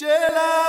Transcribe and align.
Jela. 0.00 0.59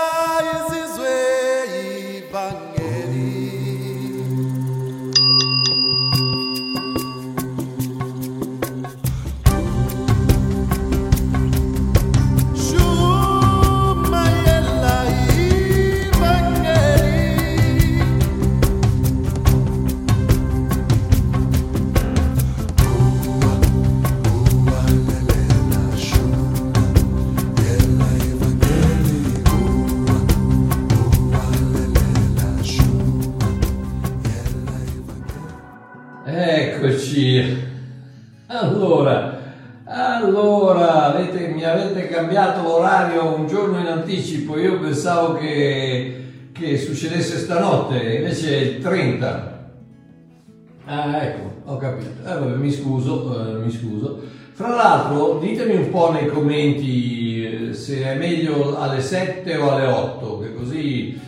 Ecco, 51.32 51.72
ho 51.72 51.78
capito. 51.78 52.10
Eh, 52.22 52.34
vabbè, 52.34 52.56
mi 52.56 52.72
scuso, 52.72 53.40
eh, 53.40 53.60
mi 53.60 53.72
scuso. 53.72 54.22
Fra 54.54 54.76
l'altro, 54.76 55.40
ditemi 55.40 55.76
un 55.76 55.90
po' 55.90 56.12
nei 56.12 56.28
commenti 56.28 57.70
eh, 57.70 57.74
se 57.74 58.04
è 58.04 58.16
meglio 58.18 58.78
alle 58.78 59.02
7 59.02 59.56
o 59.58 59.72
alle 59.72 59.88
8, 59.88 60.40
che 60.40 60.54
così 60.54 61.20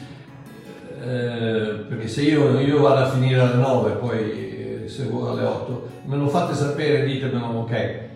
eh, 1.05 1.83
perché 1.89 2.07
se 2.07 2.21
io, 2.21 2.59
io 2.61 2.79
vado 2.79 3.01
a 3.01 3.09
finire 3.09 3.41
alle 3.41 3.55
9 3.55 3.91
poi 3.95 4.19
eh, 4.19 4.87
se 4.87 5.03
vuoi 5.03 5.31
alle 5.31 5.43
8 5.43 5.89
me 6.05 6.15
lo 6.15 6.29
fate 6.29 6.53
sapere 6.53 7.05
ditemelo 7.05 7.45
ok 7.45 7.71
Eh, 7.71 8.11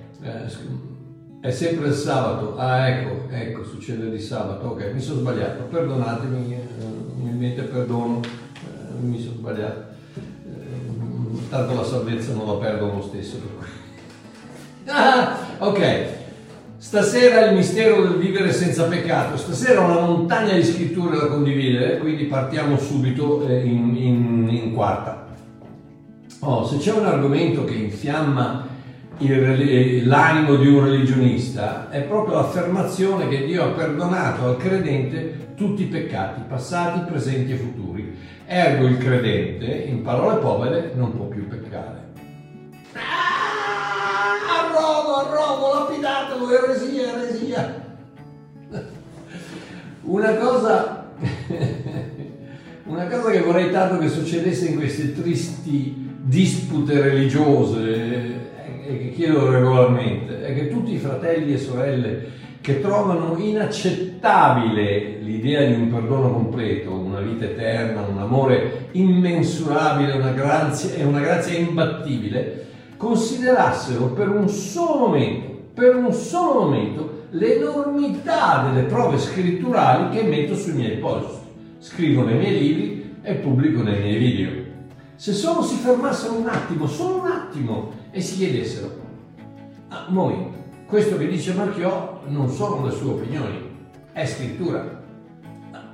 è 1.42 1.52
sempre 1.52 1.88
il 1.88 1.94
sabato 1.94 2.58
ah 2.58 2.88
ecco 2.88 3.28
ecco 3.30 3.64
succede 3.64 4.10
di 4.10 4.20
sabato 4.20 4.68
ok 4.68 4.94
mi 4.94 5.02
sono 5.02 5.20
sbagliato 5.20 5.64
perdonatemi 5.64 6.54
eh, 6.54 6.68
umilmente 7.20 7.64
perdono 7.64 8.22
mi 9.02 9.20
sono 9.20 9.36
sbagliato 9.36 9.96
tanto 11.50 11.74
la 11.76 11.84
salvezza 11.84 12.34
non 12.34 12.48
la 12.48 12.54
perdo 12.54 12.86
lo 12.94 13.02
stesso 13.02 13.40
Ah, 14.90 15.38
ok. 15.58 16.06
Stasera 16.78 17.48
il 17.48 17.56
mistero 17.56 18.04
del 18.04 18.18
vivere 18.18 18.54
senza 18.54 18.84
peccato. 18.84 19.36
Stasera 19.36 19.82
una 19.82 20.00
montagna 20.00 20.54
di 20.54 20.64
scritture 20.64 21.18
da 21.18 21.28
condividere, 21.28 21.98
quindi 21.98 22.26
partiamo 22.26 22.78
subito 22.78 23.46
eh, 23.48 23.64
in, 23.66 23.96
in- 23.98 24.48
in 24.50 24.74
quarta. 24.74 25.26
Oh, 26.42 26.66
se 26.66 26.78
c'è 26.78 26.94
un 26.94 27.06
argomento 27.06 27.64
che 27.66 27.74
infiamma 27.74 28.68
il 29.18 29.36
reli- 29.36 30.06
l'animo 30.06 30.56
di 30.56 30.68
un 30.68 30.86
religionista, 30.86 31.90
è 31.90 32.02
proprio 32.04 32.36
l'affermazione 32.36 33.28
che 33.28 33.44
Dio 33.46 33.64
ha 33.64 33.70
perdonato 33.70 34.46
al 34.46 34.58
credente 34.58 35.54
tutti 35.56 35.82
i 35.82 35.88
peccati, 35.88 36.42
passati, 36.48 37.10
presenti 37.10 37.54
e 37.54 37.56
futuri. 37.56 37.87
Ergo 38.50 38.88
il 38.88 38.98
credente, 38.98 39.66
in 39.66 40.02
parole 40.04 40.38
povere, 40.38 40.94
non 40.96 41.14
può 41.14 41.26
più 41.26 41.46
peccare. 41.50 42.06
Ah, 42.94 44.70
arrovo, 44.70 45.16
arrovo, 45.16 45.74
lapidatelo, 45.74 46.64
eresia, 46.64 47.14
eresia. 47.14 47.86
Una 50.04 50.36
cosa, 50.36 51.12
una 52.86 53.08
cosa 53.08 53.32
che 53.32 53.42
vorrei 53.42 53.70
tanto 53.70 53.98
che 53.98 54.08
succedesse 54.08 54.70
in 54.70 54.78
queste 54.78 55.14
tristi 55.14 56.16
dispute 56.22 57.02
religiose 57.02 57.82
eh, 57.82 58.92
e 58.94 58.98
che 58.98 59.12
chiedo 59.12 59.52
regolarmente 59.52 60.46
è 60.46 60.54
che 60.54 60.70
tutti 60.70 60.94
i 60.94 61.00
fratelli 61.00 61.52
e 61.52 61.58
sorelle 61.58 62.32
che 62.68 62.82
trovano 62.82 63.38
inaccettabile 63.38 65.20
l'idea 65.22 65.66
di 65.66 65.72
un 65.72 65.90
perdono 65.90 66.34
completo, 66.34 66.92
una 66.92 67.22
vita 67.22 67.46
eterna, 67.46 68.02
un 68.02 68.18
amore 68.18 68.90
immensurabile, 68.92 70.12
una 70.12 70.34
grazia, 70.34 70.94
e 70.96 71.06
una 71.06 71.22
grazia 71.22 71.58
imbattibile, 71.58 72.66
considerassero 72.98 74.08
per 74.08 74.28
un 74.28 74.50
solo 74.50 75.08
momento, 75.08 75.70
per 75.74 75.96
un 75.96 76.12
solo 76.12 76.66
momento, 76.66 77.28
l'enormità 77.30 78.70
delle 78.70 78.86
prove 78.86 79.18
scritturali 79.18 80.18
che 80.18 80.28
metto 80.28 80.54
sui 80.54 80.74
miei 80.74 80.98
post. 80.98 81.44
Scrivo 81.78 82.26
nei 82.26 82.38
miei 82.38 82.60
libri 82.60 83.16
e 83.22 83.36
pubblico 83.36 83.82
nei 83.82 84.02
miei 84.02 84.18
video. 84.18 84.52
Se 85.16 85.32
solo 85.32 85.62
si 85.62 85.78
fermassero 85.78 86.34
un 86.34 86.50
attimo, 86.50 86.86
solo 86.86 87.22
un 87.22 87.32
attimo, 87.32 87.92
e 88.12 88.20
si 88.20 88.36
chiedessero, 88.36 88.92
ah, 89.88 90.08
momento, 90.10 90.58
questo 90.86 91.18
che 91.18 91.30
dice 91.30 91.54
Marchiò 91.54 92.17
non 92.28 92.50
sono 92.50 92.86
le 92.86 92.92
sue 92.92 93.12
opinioni, 93.12 93.76
è 94.12 94.26
scrittura. 94.26 94.96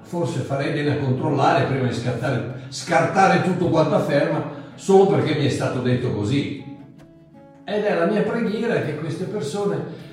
Forse 0.02 0.42
farei 0.42 0.74
bene 0.74 0.98
a 0.98 1.00
controllare 1.00 1.66
prima 1.66 1.88
di 1.88 1.94
scartare, 1.94 2.66
scartare 2.70 3.44
tutto 3.44 3.70
quanto 3.70 3.96
afferma 3.96 4.62
solo 4.76 5.08
perché 5.08 5.36
mi 5.36 5.46
è 5.46 5.50
stato 5.50 5.80
detto 5.80 6.12
così. 6.12 6.64
Ed 7.66 7.84
è 7.84 7.98
la 7.98 8.06
mia 8.06 8.22
preghiera 8.22 8.82
che 8.82 8.98
queste 8.98 9.26
persone 9.26 10.12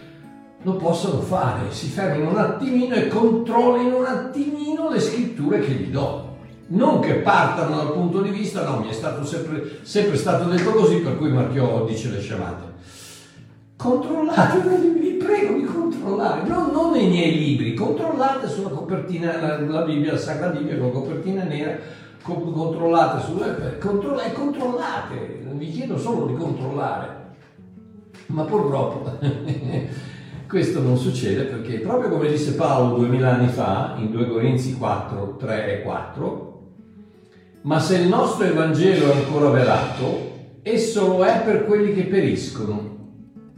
lo 0.63 0.75
possano 0.75 1.21
fare, 1.21 1.71
si 1.71 1.89
fermino 1.89 2.31
un 2.31 2.39
attimino 2.39 2.95
e 2.95 3.09
controllino 3.09 3.99
un 3.99 4.05
attimino 4.05 4.91
le 4.91 5.01
scritture 5.01 5.61
che 5.61 5.73
gli 5.73 5.91
do. 5.91 6.29
Non 6.69 7.01
che 7.01 7.15
partano 7.15 7.77
dal 7.77 7.93
punto 7.93 8.21
di 8.21 8.31
vista, 8.31 8.63
no, 8.63 8.79
mi 8.79 8.89
è 8.89 8.93
stato 8.93 9.25
sempre, 9.25 9.81
sempre 9.83 10.17
stato 10.17 10.49
detto 10.49 10.71
così, 10.71 10.99
per 10.99 11.17
cui 11.17 11.33
Marchiò 11.33 11.85
dice 11.85 12.11
le 12.11 12.21
sciamate. 12.21 12.69
Controllate, 13.81 14.61
vi 15.01 15.13
prego 15.13 15.55
di 15.55 15.65
controllare, 15.65 16.47
non, 16.47 16.69
non 16.71 16.91
nei 16.93 17.09
miei 17.09 17.39
libri, 17.39 17.73
controllate 17.73 18.47
sulla 18.47 18.69
copertina, 18.69 19.41
la, 19.41 19.59
la 19.59 19.83
Bibbia, 19.85 20.13
la 20.13 20.19
Sacra 20.19 20.49
Bibbia 20.49 20.77
con 20.77 20.93
copertina 20.93 21.45
nera, 21.45 21.79
co- 22.23 22.35
controllate 22.35 23.25
sulle, 23.25 23.79
controlla- 23.79 24.25
e 24.25 24.33
controllate, 24.33 25.47
vi 25.53 25.71
chiedo 25.71 25.97
solo 25.97 26.27
di 26.27 26.35
controllare. 26.35 27.29
Ma 28.27 28.43
purtroppo 28.43 29.19
questo 30.47 30.83
non 30.83 30.99
succede 30.99 31.45
perché 31.45 31.79
proprio 31.79 32.11
come 32.11 32.29
disse 32.29 32.57
Paolo 32.57 32.97
duemila 32.97 33.37
anni 33.37 33.49
fa 33.49 33.95
in 33.97 34.11
2 34.11 34.29
Corinzi 34.29 34.77
4, 34.77 35.37
3 35.39 35.79
e 35.79 35.83
4, 35.83 36.63
ma 37.63 37.81
se 37.81 37.97
il 37.97 38.09
nostro 38.09 38.45
Evangelo 38.45 39.11
è 39.11 39.17
ancora 39.17 39.49
velato, 39.49 40.33
esso 40.61 41.07
lo 41.07 41.25
è 41.25 41.41
per 41.41 41.65
quelli 41.65 41.95
che 41.95 42.03
periscono, 42.03 42.90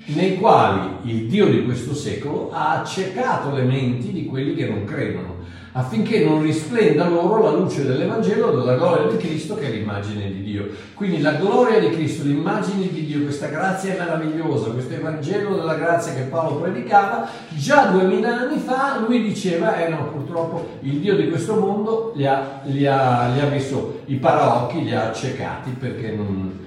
nei 0.06 0.36
quali 0.36 0.96
il 1.04 1.26
Dio 1.28 1.46
di 1.46 1.64
questo 1.64 1.94
secolo 1.94 2.50
ha 2.52 2.80
accecato 2.80 3.54
le 3.54 3.62
menti 3.62 4.12
di 4.12 4.26
quelli 4.26 4.54
che 4.54 4.68
non 4.68 4.84
credono, 4.84 5.36
affinché 5.72 6.24
non 6.24 6.42
risplenda 6.42 7.08
loro 7.08 7.40
la 7.42 7.52
luce 7.52 7.86
dell'Evangelo 7.86 8.50
della 8.50 8.74
gloria 8.74 9.10
di 9.10 9.16
Cristo 9.16 9.54
che 9.54 9.68
è 9.68 9.70
l'immagine 9.70 10.30
di 10.30 10.42
Dio. 10.42 10.68
Quindi 10.94 11.20
la 11.20 11.34
gloria 11.34 11.78
di 11.78 11.90
Cristo, 11.90 12.24
l'immagine 12.24 12.88
di 12.88 13.06
Dio, 13.06 13.22
questa 13.22 13.46
grazia 13.46 13.94
meravigliosa, 13.96 14.70
questo 14.70 14.94
Evangelo 14.94 15.54
della 15.54 15.76
grazia 15.76 16.14
che 16.14 16.22
Paolo 16.22 16.56
predicava, 16.56 17.28
già 17.50 17.86
duemila 17.86 18.40
anni 18.40 18.58
fa 18.58 19.02
lui 19.06 19.22
diceva, 19.22 19.82
eh 19.82 19.88
no, 19.88 20.08
purtroppo 20.08 20.78
il 20.80 20.98
Dio 20.98 21.16
di 21.16 21.28
questo 21.28 21.54
mondo 21.54 22.12
li 22.16 22.26
ha, 22.26 22.60
li 22.64 22.86
ha- 22.86 23.28
li 23.32 23.40
ha 23.40 23.46
messo 23.46 24.00
i 24.06 24.16
paraocchi, 24.16 24.82
li 24.82 24.92
ha 24.92 25.06
accecati 25.06 25.70
perché 25.78 26.10
non, 26.10 26.58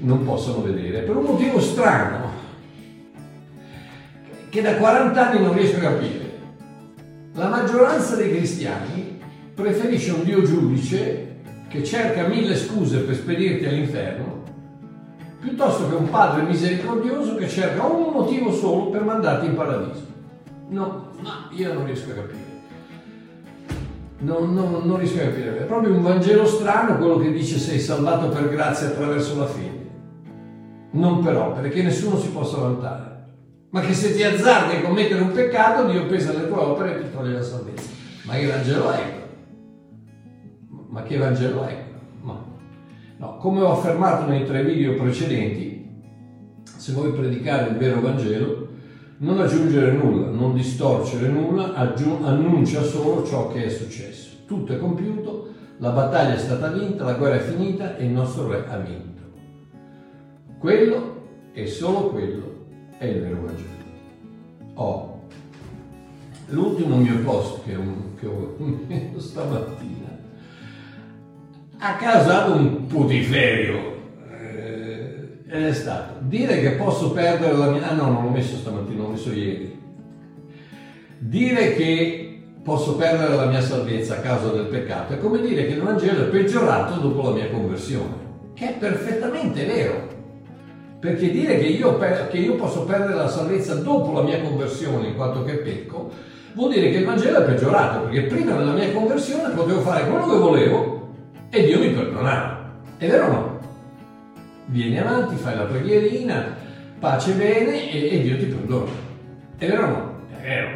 non 0.00 0.24
possono 0.24 0.62
vedere, 0.62 1.00
per 1.00 1.16
un 1.16 1.24
motivo 1.24 1.60
strano, 1.60 2.37
che 4.50 4.62
da 4.62 4.76
40 4.76 5.28
anni 5.28 5.42
non 5.42 5.54
riesco 5.54 5.76
a 5.76 5.90
capire. 5.90 6.26
La 7.34 7.48
maggioranza 7.48 8.16
dei 8.16 8.30
cristiani 8.30 9.18
preferisce 9.54 10.12
un 10.12 10.24
Dio 10.24 10.42
giudice 10.42 11.36
che 11.68 11.84
cerca 11.84 12.26
mille 12.26 12.56
scuse 12.56 13.00
per 13.00 13.14
spedirti 13.14 13.66
all'inferno, 13.66 14.42
piuttosto 15.40 15.88
che 15.88 15.94
un 15.94 16.08
Padre 16.08 16.42
misericordioso 16.42 17.34
che 17.36 17.48
cerca 17.48 17.84
un 17.84 18.12
motivo 18.12 18.52
solo 18.52 18.88
per 18.88 19.04
mandarti 19.04 19.46
in 19.46 19.54
paradiso. 19.54 20.06
No, 20.70 21.10
ma 21.20 21.48
io 21.52 21.72
non 21.74 21.84
riesco 21.84 22.10
a 22.10 22.14
capire. 22.14 22.46
Non, 24.20 24.52
non- 24.52 24.82
non 24.84 24.98
riesco 24.98 25.18
a 25.18 25.24
capire. 25.26 25.58
È 25.58 25.62
proprio 25.64 25.94
un 25.94 26.02
Vangelo 26.02 26.46
strano 26.46 26.96
quello 26.96 27.18
che 27.18 27.30
dice 27.30 27.58
sei 27.58 27.78
salvato 27.78 28.28
per 28.28 28.48
grazia 28.48 28.88
attraverso 28.88 29.38
la 29.38 29.46
fede. 29.46 29.86
Non 30.92 31.22
per 31.22 31.36
opere, 31.36 31.68
che 31.68 31.82
nessuno 31.82 32.18
si 32.18 32.28
possa 32.30 32.56
vantare. 32.58 33.17
Ma 33.70 33.80
che 33.80 33.92
se 33.92 34.14
ti 34.14 34.22
azzardi 34.22 34.76
a 34.76 34.80
commettere 34.80 35.20
un 35.20 35.32
peccato, 35.32 35.90
Dio 35.90 36.06
pesa 36.06 36.32
le 36.32 36.48
tue 36.48 36.56
opere 36.56 36.96
e 36.96 37.02
ti 37.02 37.14
toglie 37.14 37.34
la 37.34 37.42
salvezza. 37.42 37.90
Ma 38.24 38.34
che 38.34 38.46
Vangelo 38.46 38.90
è? 38.90 39.26
Ma 40.88 41.02
che 41.02 41.16
Vangelo 41.18 41.66
è? 41.66 41.84
Ma- 42.22 42.44
No, 43.18 43.36
come 43.36 43.60
ho 43.60 43.72
affermato 43.72 44.26
nei 44.26 44.46
tre 44.46 44.64
video 44.64 44.94
precedenti, 44.94 45.86
se 46.62 46.92
vuoi 46.92 47.12
predicare 47.12 47.70
il 47.70 47.76
vero 47.76 48.00
Vangelo, 48.00 48.68
non 49.18 49.40
aggiungere 49.40 49.90
nulla, 49.92 50.28
non 50.28 50.54
distorcere 50.54 51.28
nulla, 51.28 51.74
aggiun- 51.74 52.24
annuncia 52.24 52.82
solo 52.82 53.26
ciò 53.26 53.48
che 53.48 53.64
è 53.64 53.68
successo. 53.68 54.30
Tutto 54.46 54.72
è 54.72 54.78
compiuto, 54.78 55.48
la 55.78 55.90
battaglia 55.90 56.34
è 56.34 56.38
stata 56.38 56.68
vinta, 56.68 57.04
la 57.04 57.14
guerra 57.14 57.36
è 57.36 57.40
finita 57.40 57.96
e 57.96 58.04
il 58.04 58.12
nostro 58.12 58.48
re 58.48 58.64
ha 58.68 58.78
vinto. 58.78 59.22
Quello 60.58 61.26
e 61.52 61.66
solo 61.66 62.10
quello 62.10 62.47
è 62.98 63.04
il 63.04 63.22
vero 63.22 63.40
Vangelo. 63.42 63.68
Oh, 64.74 65.22
l'ultimo 66.48 66.96
mio 66.96 67.18
post 67.20 67.64
che 67.64 67.74
ho, 67.74 68.14
che 68.18 68.26
ho 68.26 68.54
messo 68.58 69.20
stamattina 69.20 70.16
ha 71.78 71.94
causato 71.96 72.54
un 72.54 72.86
putiferio 72.86 73.96
eh, 74.32 75.28
ed 75.46 75.64
è 75.64 75.72
stato 75.72 76.14
dire 76.22 76.60
che 76.60 76.72
posso 76.72 77.12
perdere 77.12 77.56
la 77.56 77.70
mia... 77.70 77.88
Ah 77.88 77.94
no, 77.94 78.10
non 78.10 78.24
l'ho 78.24 78.30
messo 78.30 78.56
stamattina, 78.56 79.02
l'ho 79.02 79.10
messo 79.10 79.32
ieri. 79.32 79.80
Dire 81.18 81.74
che 81.74 82.42
posso 82.64 82.96
perdere 82.96 83.34
la 83.34 83.46
mia 83.46 83.60
salvezza 83.60 84.16
a 84.16 84.20
causa 84.20 84.50
del 84.50 84.66
peccato 84.66 85.12
è 85.12 85.18
come 85.18 85.40
dire 85.40 85.66
che 85.66 85.74
il 85.74 85.82
Vangelo 85.82 86.24
è 86.24 86.28
peggiorato 86.28 87.00
dopo 87.00 87.28
la 87.28 87.34
mia 87.34 87.50
conversione, 87.50 88.14
che 88.54 88.74
è 88.74 88.78
perfettamente 88.78 89.64
vero. 89.64 90.17
Perché 91.00 91.30
dire 91.30 91.58
che 91.58 91.66
io, 91.66 91.94
per- 91.94 92.28
che 92.28 92.38
io 92.38 92.54
posso 92.56 92.82
perdere 92.82 93.14
la 93.14 93.28
salvezza 93.28 93.74
dopo 93.76 94.12
la 94.12 94.22
mia 94.22 94.40
conversione 94.40 95.08
in 95.08 95.14
quanto 95.14 95.44
che 95.44 95.54
pecco, 95.58 96.10
vuol 96.54 96.72
dire 96.72 96.90
che 96.90 96.98
il 96.98 97.04
Vangelo 97.04 97.38
è 97.38 97.44
peggiorato, 97.44 98.00
perché 98.00 98.22
prima 98.22 98.56
della 98.56 98.72
mia 98.72 98.90
conversione 98.92 99.54
potevo 99.54 99.80
fare 99.80 100.08
quello 100.08 100.26
che 100.28 100.38
volevo 100.38 101.08
e 101.50 101.64
Dio 101.64 101.78
mi 101.78 101.90
perdonava. 101.90 102.72
È 102.96 103.06
vero 103.06 103.26
o 103.26 103.30
no? 103.30 103.58
Vieni 104.66 104.98
avanti, 104.98 105.36
fai 105.36 105.56
la 105.56 105.64
preghierina, 105.64 106.56
pace 106.98 107.32
bene 107.32 107.90
e, 107.92 108.16
e 108.18 108.20
Dio 108.22 108.36
ti 108.36 108.44
perdona. 108.46 108.90
È 109.56 109.66
vero 109.66 109.82
o 109.84 109.86
no? 109.86 110.12
È 110.36 110.42
vero. 110.42 110.68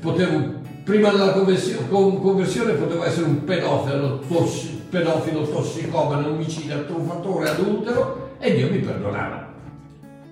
Potevo, 0.00 0.52
prima 0.84 1.10
della 1.10 1.32
conversione, 1.32 1.88
con- 1.88 2.20
conversione 2.20 2.74
potevo 2.74 3.04
essere 3.04 3.24
un 3.26 3.42
pedofilo, 3.42 4.18
tossi- 4.28 4.77
pedofilo 4.88 5.42
tossicomane, 5.42 6.26
omicida, 6.26 6.76
truffatore, 6.78 7.50
adultero 7.50 8.30
e 8.38 8.54
Dio 8.54 8.70
mi 8.70 8.78
perdonava. 8.78 9.46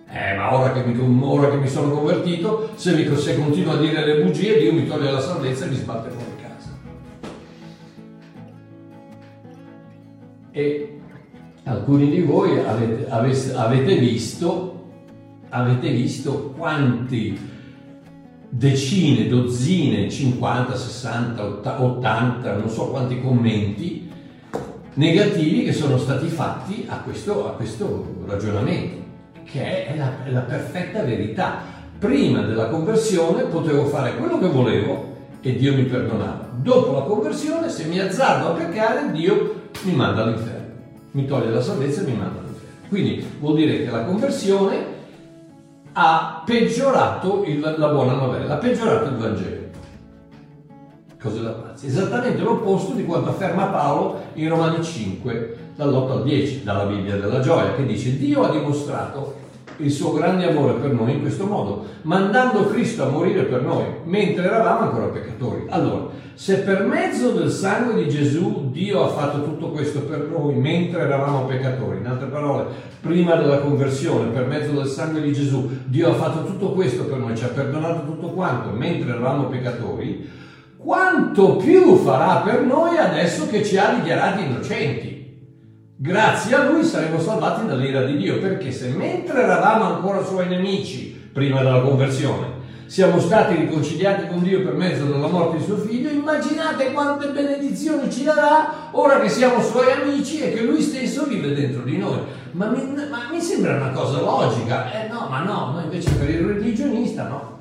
Eh, 0.09 0.35
ma 0.37 0.55
ora 0.59 0.73
che, 0.73 0.83
mi, 0.85 1.21
ora 1.23 1.51
che 1.51 1.57
mi 1.57 1.69
sono 1.69 1.91
convertito, 1.91 2.71
se, 2.77 2.95
mi- 2.95 3.17
se 3.17 3.37
continuo 3.37 3.75
a 3.75 3.77
dire 3.77 4.05
le 4.05 4.23
bugie, 4.23 4.59
Dio 4.59 4.73
mi 4.73 4.87
toglie 4.87 5.11
la 5.11 5.21
salvezza 5.21 5.67
e 5.67 5.69
mi 5.69 5.75
sbatte 5.75 6.09
fuori 6.11 6.31
casa. 6.41 6.71
E 10.53 11.01
alcuni 11.65 12.09
di 12.11 12.21
voi 12.23 12.59
avete, 12.59 13.11
avesse- 13.11 13.55
avete 13.55 13.97
visto, 13.97 14.85
avete 15.51 15.91
visto 15.91 16.55
quanti 16.57 17.39
decine, 18.49 19.29
dozzine, 19.29 20.09
50, 20.09 20.75
60, 20.77 21.61
80, 21.83 22.57
non 22.57 22.71
so 22.71 22.87
quanti 22.87 23.21
commenti 23.21 24.06
negativi 24.97 25.65
che 25.65 25.73
sono 25.73 25.99
stati 25.99 26.27
fatti 26.29 26.87
a 26.89 26.99
questo, 26.99 27.49
a 27.49 27.53
questo 27.53 28.17
ragionamento, 28.27 28.97
che 29.45 29.87
è 29.87 29.97
la, 29.97 30.25
è 30.25 30.31
la 30.31 30.41
perfetta 30.41 31.03
verità. 31.03 31.75
Prima 31.99 32.43
della 32.43 32.67
conversione 32.67 33.45
potevo 33.45 33.87
fare 33.87 34.17
quello 34.17 34.39
che 34.39 34.49
volevo 34.49 35.15
e 35.41 35.57
Dio 35.57 35.75
mi 35.75 35.85
perdonava. 35.85 36.49
Dopo 36.57 36.93
la 36.93 37.01
conversione, 37.03 37.69
se 37.71 37.85
mi 37.85 37.99
azzardo 37.99 38.49
a 38.49 38.51
peccare, 38.53 39.13
Dio 39.13 39.69
mi 39.83 39.93
manda 39.93 40.23
all'inferno, 40.23 40.75
mi 41.13 41.27
toglie 41.27 41.51
la 41.51 41.61
salvezza 41.61 42.03
e 42.03 42.05
mi 42.05 42.17
manda 42.17 42.41
all'inferno. 42.41 42.55
Quindi 42.89 43.27
vuol 43.41 43.57
dire 43.57 43.85
che 43.85 43.91
la 43.91 44.05
conversione 44.05 44.95
ha 45.93 46.43
peggiorato 46.45 47.45
il- 47.47 47.75
la 47.79 47.89
buona 47.89 48.13
novella, 48.15 48.55
ha 48.55 48.59
peggiorato 48.59 49.09
il 49.09 49.17
Vangelo. 49.17 49.65
Cose 51.27 51.43
da 51.43 51.51
pazzi. 51.51 51.89
Esattamente 51.89 52.41
l'opposto 52.41 52.93
di 52.93 53.05
quanto 53.05 53.31
afferma 53.31 53.65
Paolo 53.65 54.21
in 54.35 54.49
Romani 54.49 54.81
5, 54.81 55.57
dall'8 55.75 56.11
al 56.13 56.23
10, 56.23 56.63
dalla 56.63 56.85
Bibbia 56.85 57.17
della 57.17 57.41
gioia, 57.41 57.75
che 57.75 57.85
dice 57.85 58.17
Dio 58.17 58.45
ha 58.45 58.51
dimostrato 58.51 59.35
il 59.79 59.91
suo 59.91 60.13
grande 60.13 60.49
amore 60.49 60.75
per 60.75 60.93
noi 60.93 61.15
in 61.15 61.21
questo 61.23 61.45
modo, 61.45 61.85
mandando 62.03 62.69
Cristo 62.69 63.03
a 63.03 63.09
morire 63.09 63.43
per 63.43 63.63
noi, 63.63 63.85
mentre 64.05 64.45
eravamo 64.45 64.83
ancora 64.83 65.07
peccatori. 65.07 65.67
Allora, 65.69 66.07
se 66.35 66.59
per 66.59 66.85
mezzo 66.85 67.33
del 67.33 67.51
sangue 67.51 68.05
di 68.05 68.09
Gesù 68.09 68.71
Dio 68.71 69.03
ha 69.05 69.09
fatto 69.09 69.43
tutto 69.43 69.71
questo 69.71 70.03
per 70.03 70.29
noi 70.31 70.55
mentre 70.55 71.03
eravamo 71.03 71.47
peccatori, 71.47 71.99
in 71.99 72.07
altre 72.07 72.29
parole, 72.29 72.67
prima 73.01 73.35
della 73.35 73.59
conversione, 73.59 74.31
per 74.31 74.47
mezzo 74.47 74.71
del 74.71 74.87
sangue 74.87 75.23
di 75.23 75.33
Gesù, 75.33 75.69
Dio 75.87 76.11
ha 76.11 76.15
fatto 76.15 76.45
tutto 76.45 76.71
questo 76.71 77.03
per 77.03 77.19
noi, 77.19 77.37
ci 77.37 77.43
ha 77.43 77.49
perdonato 77.49 78.05
tutto 78.05 78.29
quanto 78.29 78.71
mentre 78.71 79.11
eravamo 79.11 79.47
peccatori, 79.47 80.45
quanto 80.87 81.57
più 81.57 81.97
farà 81.97 82.43
per 82.43 82.61
noi 82.61 82.97
adesso 82.97 83.49
che 83.49 83.65
ci 83.65 83.77
ha 83.77 83.95
dichiarati 83.95 84.45
innocenti. 84.45 85.15
Grazie 85.97 86.55
a 86.55 86.71
lui 86.71 86.85
saremo 86.85 87.19
salvati 87.19 87.67
dall'ira 87.67 88.05
di 88.05 88.17
Dio, 88.17 88.39
perché 88.39 88.71
se 88.71 88.91
mentre 88.91 89.43
eravamo 89.43 89.97
ancora 89.97 90.25
suoi 90.25 90.47
nemici, 90.47 91.31
prima 91.33 91.61
della 91.61 91.81
conversione, 91.81 92.55
siamo 92.87 93.19
stati 93.19 93.57
riconciliati 93.57 94.29
con 94.29 94.45
Dio 94.45 94.63
per 94.63 94.75
mezzo 94.75 95.07
della 95.07 95.27
morte 95.27 95.57
di 95.57 95.65
suo 95.65 95.77
figlio, 95.77 96.09
immaginate 96.09 96.93
quante 96.93 97.31
benedizioni 97.31 98.09
ci 98.09 98.23
darà 98.23 98.91
ora 98.93 99.19
che 99.19 99.29
siamo 99.29 99.61
suoi 99.61 99.91
amici 99.91 100.39
e 100.39 100.53
che 100.53 100.63
lui 100.63 100.81
stesso 100.81 101.25
vive 101.25 101.53
dentro 101.53 101.83
di 101.83 101.99
noi. 101.99 102.21
Ma 102.53 102.67
mi, 102.69 102.95
ma 103.11 103.27
mi 103.33 103.41
sembra 103.41 103.75
una 103.75 103.91
cosa 103.91 104.21
logica. 104.21 104.93
Eh 104.93 105.09
no, 105.09 105.27
ma 105.29 105.41
no, 105.41 105.73
no, 105.73 105.81
invece 105.83 106.13
per 106.13 106.31
il 106.31 106.47
religionista 106.47 107.27
no. 107.27 107.56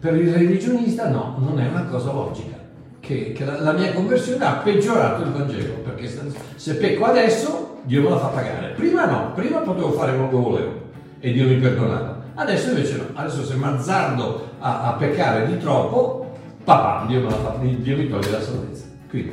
Per 0.00 0.14
il 0.14 0.32
religionista 0.32 1.08
no, 1.08 1.36
non 1.38 1.58
è 1.58 1.68
una 1.68 1.84
cosa 1.84 2.12
logica. 2.12 2.56
Che, 3.00 3.32
che 3.32 3.44
la, 3.44 3.60
la 3.60 3.72
mia 3.72 3.92
conversione 3.92 4.44
ha 4.44 4.54
peggiorato 4.56 5.22
il 5.22 5.30
Vangelo, 5.30 5.74
perché 5.84 6.08
se, 6.56 6.74
pecco 6.74 7.04
adesso 7.04 7.78
Dio 7.82 8.02
me 8.02 8.10
la 8.10 8.18
fa 8.18 8.26
pagare. 8.26 8.74
Prima 8.76 9.06
no, 9.06 9.32
prima 9.34 9.58
potevo 9.58 9.92
fare 9.92 10.12
quello 10.12 10.28
che 10.28 10.36
volevo 10.36 10.80
e 11.20 11.32
Dio 11.32 11.46
mi 11.46 11.56
perdonava. 11.56 12.22
Adesso 12.34 12.70
invece 12.70 12.96
no, 12.96 13.04
adesso 13.14 13.44
se 13.44 13.54
mi 13.54 13.64
azzardo 13.64 14.50
a, 14.58 14.88
a 14.88 14.92
peccare 14.92 15.46
di 15.46 15.58
troppo, 15.58 16.36
papà, 16.62 17.06
Dio, 17.06 17.20
me 17.22 17.30
la 17.30 17.36
fa, 17.36 17.56
Dio 17.60 17.96
mi 17.96 18.08
toglie 18.08 18.30
la 18.30 18.40
salvezza. 18.40 18.84
Quindi, 19.08 19.32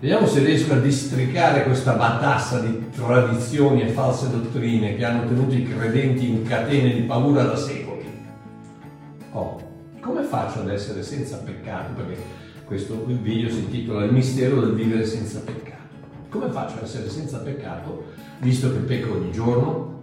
vediamo 0.00 0.26
se 0.26 0.40
riesco 0.40 0.74
a 0.74 0.78
districare 0.78 1.62
questa 1.62 1.94
matassa 1.94 2.58
di 2.58 2.90
tradizioni 2.90 3.82
e 3.82 3.88
false 3.88 4.30
dottrine 4.30 4.96
che 4.96 5.04
hanno 5.04 5.26
tenuto 5.26 5.54
i 5.54 5.66
credenti 5.66 6.28
in 6.28 6.42
catene 6.42 6.92
di 6.92 7.02
paura 7.02 7.44
da 7.44 7.56
secoli. 7.56 8.04
Oh, 9.32 9.60
faccio 10.30 10.60
ad 10.60 10.70
essere 10.70 11.02
senza 11.02 11.38
peccato? 11.38 11.92
Perché 11.94 12.22
questo 12.64 13.04
video 13.04 13.50
si 13.50 13.58
intitola 13.58 14.04
Il 14.04 14.12
mistero 14.12 14.60
del 14.60 14.74
vivere 14.74 15.04
senza 15.04 15.40
peccato. 15.40 15.78
Come 16.28 16.48
faccio 16.50 16.76
ad 16.76 16.84
essere 16.84 17.08
senza 17.08 17.38
peccato, 17.38 18.04
visto 18.38 18.70
che 18.70 18.78
pecco 18.78 19.14
ogni 19.14 19.32
giorno? 19.32 20.02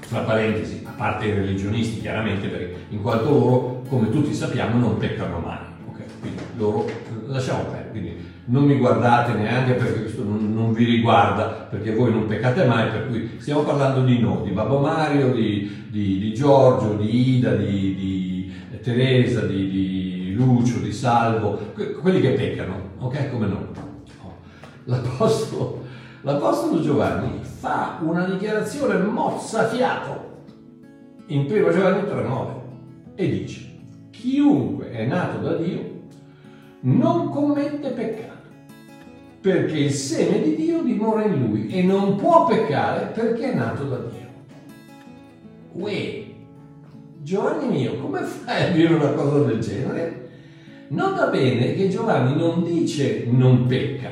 Fra 0.00 0.20
parentesi, 0.20 0.82
a 0.84 0.92
parte 0.94 1.24
i 1.24 1.32
religionisti 1.32 2.00
chiaramente, 2.00 2.48
perché 2.48 2.74
in 2.90 3.00
quanto 3.00 3.30
loro, 3.30 3.82
come 3.88 4.10
tutti 4.10 4.34
sappiamo, 4.34 4.78
non 4.78 4.98
peccano 4.98 5.38
mai. 5.38 5.58
ok? 5.88 6.02
Quindi 6.20 6.42
loro 6.58 6.86
lasciamo 7.26 7.62
perdere, 7.62 7.88
quindi 7.90 8.16
non 8.46 8.64
mi 8.64 8.76
guardate 8.76 9.32
neanche 9.32 9.72
perché 9.72 10.00
questo 10.00 10.22
non, 10.22 10.52
non 10.52 10.74
vi 10.74 10.84
riguarda, 10.84 11.66
perché 11.70 11.94
voi 11.94 12.12
non 12.12 12.26
peccate 12.26 12.66
mai, 12.66 12.90
per 12.90 13.06
cui 13.08 13.30
stiamo 13.38 13.62
parlando 13.62 14.04
di 14.04 14.18
noi, 14.18 14.42
di 14.44 14.50
Babbo 14.50 14.80
Mario, 14.80 15.32
di, 15.32 15.86
di- 15.88 16.18
di 16.18 16.34
Giorgio, 16.34 16.96
di 16.96 17.36
Ida, 17.38 17.54
di, 17.54 17.94
di 17.94 18.33
Teresa, 18.84 19.46
di, 19.46 19.70
di 19.70 20.32
Lucio, 20.34 20.78
di 20.78 20.92
Salvo, 20.92 21.58
que- 21.72 21.94
quelli 21.94 22.20
che 22.20 22.32
peccano, 22.32 22.90
ok? 22.98 23.30
Come 23.30 23.46
noi. 23.46 23.66
Oh. 24.22 24.34
L'Apostolo, 24.84 25.84
l'Apostolo 26.20 26.82
Giovanni 26.82 27.40
fa 27.42 27.98
una 28.02 28.26
dichiarazione 28.26 28.98
mozzafiato 28.98 30.42
in 31.28 31.46
1 31.50 31.72
Giovanni 31.72 32.02
3,9 32.02 32.46
e 33.14 33.30
dice: 33.30 33.70
Chiunque 34.10 34.90
è 34.90 35.06
nato 35.06 35.38
da 35.38 35.54
Dio 35.54 35.92
non 36.80 37.30
commette 37.30 37.88
peccato, 37.88 38.48
perché 39.40 39.78
il 39.78 39.92
seme 39.92 40.42
di 40.42 40.56
Dio 40.56 40.82
dimora 40.82 41.24
in 41.24 41.40
lui 41.40 41.68
e 41.68 41.82
non 41.82 42.16
può 42.16 42.44
peccare 42.44 43.06
perché 43.06 43.52
è 43.52 43.54
nato 43.54 43.84
da 43.84 43.96
Dio. 43.96 44.32
Uè, 45.72 46.23
Giovanni 47.24 47.68
mio, 47.68 47.98
come 48.00 48.20
fai 48.20 48.64
a 48.64 48.70
dire 48.70 48.92
una 48.92 49.12
cosa 49.12 49.38
del 49.44 49.58
genere? 49.58 50.28
Nota 50.88 51.28
bene 51.28 51.72
che 51.72 51.88
Giovanni 51.88 52.36
non 52.36 52.62
dice 52.62 53.24
non 53.30 53.64
pecca, 53.64 54.10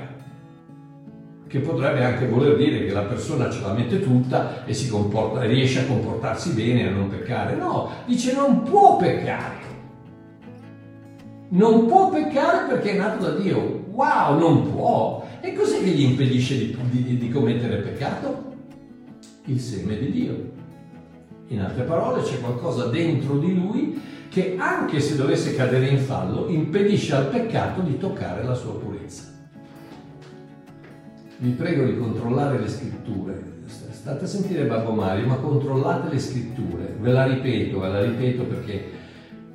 che 1.47 1.59
potrebbe 1.59 2.03
anche 2.03 2.27
voler 2.27 2.57
dire 2.57 2.87
che 2.87 2.91
la 2.91 3.03
persona 3.03 3.51
ce 3.51 3.61
la 3.61 3.75
mette 3.75 4.01
tutta 4.01 4.65
e 4.65 4.75
comporta, 4.89 5.43
riesce 5.43 5.81
a 5.81 5.85
comportarsi 5.85 6.55
bene 6.55 6.85
e 6.85 6.87
a 6.87 6.91
non 6.93 7.11
peccare. 7.11 7.55
No, 7.55 7.91
dice 8.07 8.33
non 8.33 8.63
può 8.63 8.97
peccare. 8.97 9.61
Non 11.51 11.85
può 11.85 12.09
peccare 12.09 12.67
perché 12.67 12.93
è 12.93 12.97
nato 12.97 13.25
da 13.25 13.37
Dio. 13.37 13.85
Wow, 13.91 14.39
non 14.39 14.73
può. 14.73 15.29
E 15.43 15.53
cos'è 15.53 15.85
che 15.85 15.91
gli 15.91 16.05
impedisce 16.05 16.57
di, 16.57 16.75
di- 16.89 17.19
di 17.19 17.29
commettere 17.29 17.77
peccato? 17.77 18.55
Il 19.45 19.61
seme 19.61 19.99
di 19.99 20.11
Dio. 20.11 20.61
In 21.49 21.61
altre 21.61 21.83
parole, 21.83 22.23
c'è 22.23 22.41
qualcosa 22.41 22.87
dentro 22.87 23.39
di 23.39 23.55
lui 23.55 24.01
che 24.33 24.57
anche 24.57 24.99
se 25.01 25.17
dovesse 25.17 25.55
cadere 25.55 25.89
in 25.89 25.99
fallo, 25.99 26.49
impedisce 26.49 27.15
al 27.15 27.27
peccato 27.27 27.83
di 27.83 27.99
toccare 27.99 28.43
la 28.43 28.55
sua 28.55 28.79
purezza. 28.79 29.25
Vi 31.37 31.51
prego 31.51 31.85
di 31.85 31.99
controllare 31.99 32.59
le 32.59 32.69
scritture. 32.69 33.51
State 33.67 34.25
a 34.25 34.27
sentire 34.27 34.65
Babbo 34.65 34.93
Mario, 34.93 35.27
ma 35.27 35.35
controllate 35.35 36.09
le 36.11 36.19
scritture. 36.19 36.97
Ve 36.99 37.13
la 37.13 37.27
ripeto, 37.27 37.79
ve 37.79 37.89
la 37.89 38.03
ripeto 38.03 38.45
perché 38.45 38.91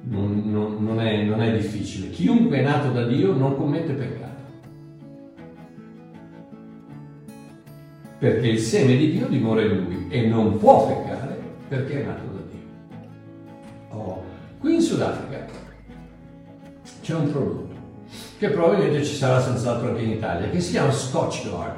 non, 0.04 0.44
non- 0.46 0.78
non 0.80 1.02
è, 1.02 1.24
non 1.24 1.42
è 1.42 1.52
difficile. 1.58 2.12
Chiunque 2.12 2.60
è 2.60 2.62
nato 2.62 2.92
da 2.92 3.06
Dio 3.08 3.34
non 3.34 3.56
commette 3.56 3.94
peccato. 3.94 4.26
Perché 8.20 8.48
il 8.48 8.60
seme 8.60 8.96
di 8.96 9.12
Dio 9.12 9.28
dimora 9.28 9.64
in 9.64 9.76
lui 9.76 10.06
e 10.10 10.28
non 10.28 10.58
può 10.60 10.88
peccare 10.88 11.37
perché 11.68 12.02
è 12.02 12.06
nato 12.06 12.24
da 12.26 12.40
Dio. 12.50 12.66
Oh, 13.90 14.24
Qui 14.60 14.74
in 14.74 14.82
Sudafrica 14.82 15.46
c'è 17.02 17.14
un 17.14 17.32
prodotto 17.32 17.76
che 18.40 18.50
probabilmente 18.50 19.04
ci 19.04 19.16
sarà 19.16 19.40
senz'altro 19.40 19.90
anche 19.90 20.02
in 20.02 20.12
Italia, 20.12 20.50
che 20.50 20.60
si 20.60 20.72
chiama 20.72 20.92
Scotch 20.92 21.48
Guard. 21.48 21.76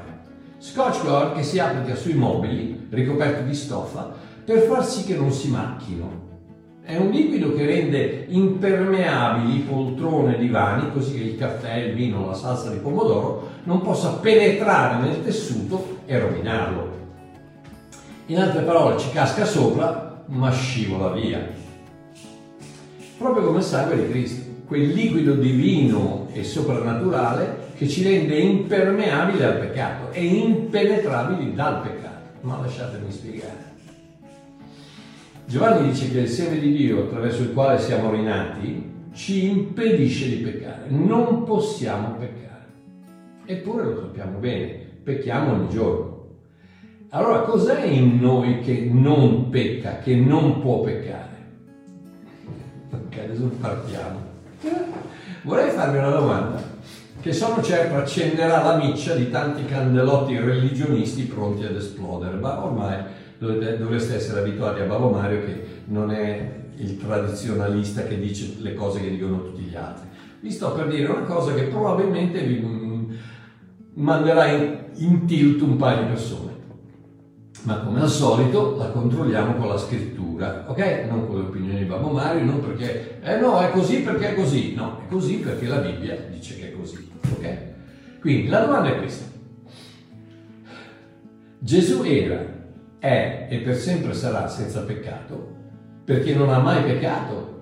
Scotch 0.57 1.01
Guard 1.03 1.35
che 1.35 1.43
si 1.43 1.59
applica 1.59 1.95
sui 1.95 2.13
mobili 2.13 2.87
ricoperti 2.89 3.43
di 3.43 3.53
stoffa 3.53 4.13
per 4.45 4.59
far 4.61 4.85
sì 4.85 5.03
che 5.03 5.15
non 5.15 5.31
si 5.31 5.49
macchino. 5.49 6.27
È 6.81 6.95
un 6.95 7.09
liquido 7.09 7.53
che 7.53 7.65
rende 7.65 8.25
impermeabili 8.29 9.59
poltrone 9.59 10.35
e 10.35 10.39
divani, 10.39 10.91
così 10.91 11.17
che 11.17 11.23
il 11.23 11.37
caffè, 11.37 11.75
il 11.75 11.93
vino, 11.93 12.25
la 12.25 12.33
salsa 12.33 12.71
di 12.71 12.79
pomodoro 12.79 13.49
non 13.65 13.81
possa 13.81 14.13
penetrare 14.13 15.05
nel 15.05 15.23
tessuto 15.23 15.99
e 16.05 16.17
rovinarlo. 16.17 16.88
In 18.29 18.39
altre 18.39 18.61
parole, 18.61 18.97
ci 18.97 19.11
casca 19.11 19.45
sopra, 19.45 20.23
ma 20.27 20.51
scivola 20.51 21.11
via 21.11 21.59
proprio 23.19 23.43
come 23.43 23.57
il 23.57 23.63
sangue 23.65 23.97
di 23.97 24.09
Cristo, 24.09 24.49
quel 24.65 24.87
liquido 24.87 25.33
divino 25.33 26.29
e 26.31 26.45
soprannaturale 26.45 27.67
che 27.75 27.87
ci 27.87 28.01
rende 28.01 28.37
impermeabili 28.37 29.43
al 29.43 29.57
peccato 29.57 30.11
e 30.13 30.25
impenetrabili 30.25 31.53
dal 31.53 31.81
peccato. 31.81 32.17
Ma 32.41 32.61
lasciatemi 32.61 33.11
spiegare. 33.11 33.67
Giovanni 35.45 35.89
dice 35.89 36.09
che 36.09 36.19
il 36.19 36.29
seme 36.29 36.59
di 36.59 36.71
Dio 36.71 37.03
attraverso 37.03 37.41
il 37.41 37.51
quale 37.51 37.79
siamo 37.79 38.09
rinati 38.11 38.97
ci 39.13 39.49
impedisce 39.49 40.29
di 40.29 40.35
peccare, 40.35 40.85
non 40.87 41.43
possiamo 41.43 42.13
peccare. 42.13 42.67
Eppure 43.45 43.83
lo 43.83 43.99
sappiamo 43.99 44.37
bene, 44.37 44.87
pecchiamo 45.03 45.53
ogni 45.53 45.69
giorno. 45.69 46.08
Allora 47.11 47.39
cos'è 47.39 47.85
in 47.85 48.19
noi 48.19 48.59
che 48.59 48.87
non 48.91 49.49
pecca, 49.49 49.97
che 49.97 50.15
non 50.15 50.61
può 50.61 50.81
peccare? 50.81 51.37
Ok, 52.91 53.17
adesso 53.17 53.49
partiamo. 53.59 54.19
Vorrei 55.41 55.71
farvi 55.71 55.97
una 55.97 56.11
domanda 56.11 56.61
che 57.19 57.33
sono 57.33 57.63
certo 57.63 57.95
accenderà 57.95 58.61
la 58.61 58.77
miccia 58.77 59.15
di 59.15 59.31
tanti 59.31 59.65
candelotti 59.65 60.37
religionisti 60.37 61.23
pronti 61.23 61.65
ad 61.65 61.75
esplodere, 61.75 62.37
ma 62.37 62.63
ormai 62.63 62.97
dovreste 63.39 64.15
essere 64.15 64.41
abituati 64.41 64.81
a 64.81 64.85
Babbo 64.85 65.09
Mario 65.09 65.43
che 65.43 65.63
non 65.85 66.11
è 66.11 66.57
il 66.75 66.97
tradizionalista 66.97 68.03
che 68.03 68.19
dice 68.19 68.57
le 68.59 68.75
cose 68.75 69.01
che 69.01 69.09
dicono 69.09 69.45
tutti 69.45 69.63
gli 69.63 69.75
altri. 69.75 70.07
Vi 70.41 70.51
sto 70.51 70.73
per 70.73 70.87
dire 70.87 71.09
una 71.09 71.23
cosa 71.23 71.55
che 71.55 71.63
probabilmente 71.63 72.43
vi 72.43 72.59
mm, 72.63 73.11
manderà 73.95 74.45
in, 74.45 74.77
in 74.97 75.25
tilt 75.25 75.61
un 75.61 75.75
paio 75.75 76.03
di 76.03 76.07
persone 76.09 76.48
ma 77.69 77.81
come 77.81 78.01
al 78.01 78.09
solito 78.09 78.75
la 78.77 78.87
controlliamo 78.87 79.53
con 79.53 79.67
la 79.67 79.77
scrittura, 79.77 80.65
ok? 80.67 81.05
Non 81.07 81.27
con 81.27 81.35
le 81.35 81.43
opinioni 81.43 81.77
di 81.77 81.85
Babbo 81.85 82.09
Mario, 82.09 82.43
non 82.43 82.61
perché, 82.61 83.21
eh 83.21 83.37
no, 83.37 83.59
è 83.59 83.69
così 83.69 83.99
perché 83.99 84.31
è 84.31 84.33
così, 84.33 84.73
no, 84.73 85.01
è 85.05 85.07
così 85.07 85.35
perché 85.35 85.67
la 85.67 85.77
Bibbia 85.77 86.15
dice 86.31 86.57
che 86.57 86.69
è 86.69 86.75
così, 86.75 87.11
ok? 87.31 87.57
Quindi 88.21 88.47
la 88.47 88.61
domanda 88.61 88.89
è 88.89 88.97
questa. 88.97 89.25
Gesù 91.59 92.01
era, 92.01 92.43
è 92.97 93.47
e 93.51 93.57
per 93.59 93.75
sempre 93.75 94.15
sarà 94.15 94.47
senza 94.47 94.81
peccato 94.81 95.57
perché 96.03 96.33
non 96.33 96.49
ha 96.49 96.57
mai 96.57 96.81
peccato 96.81 97.59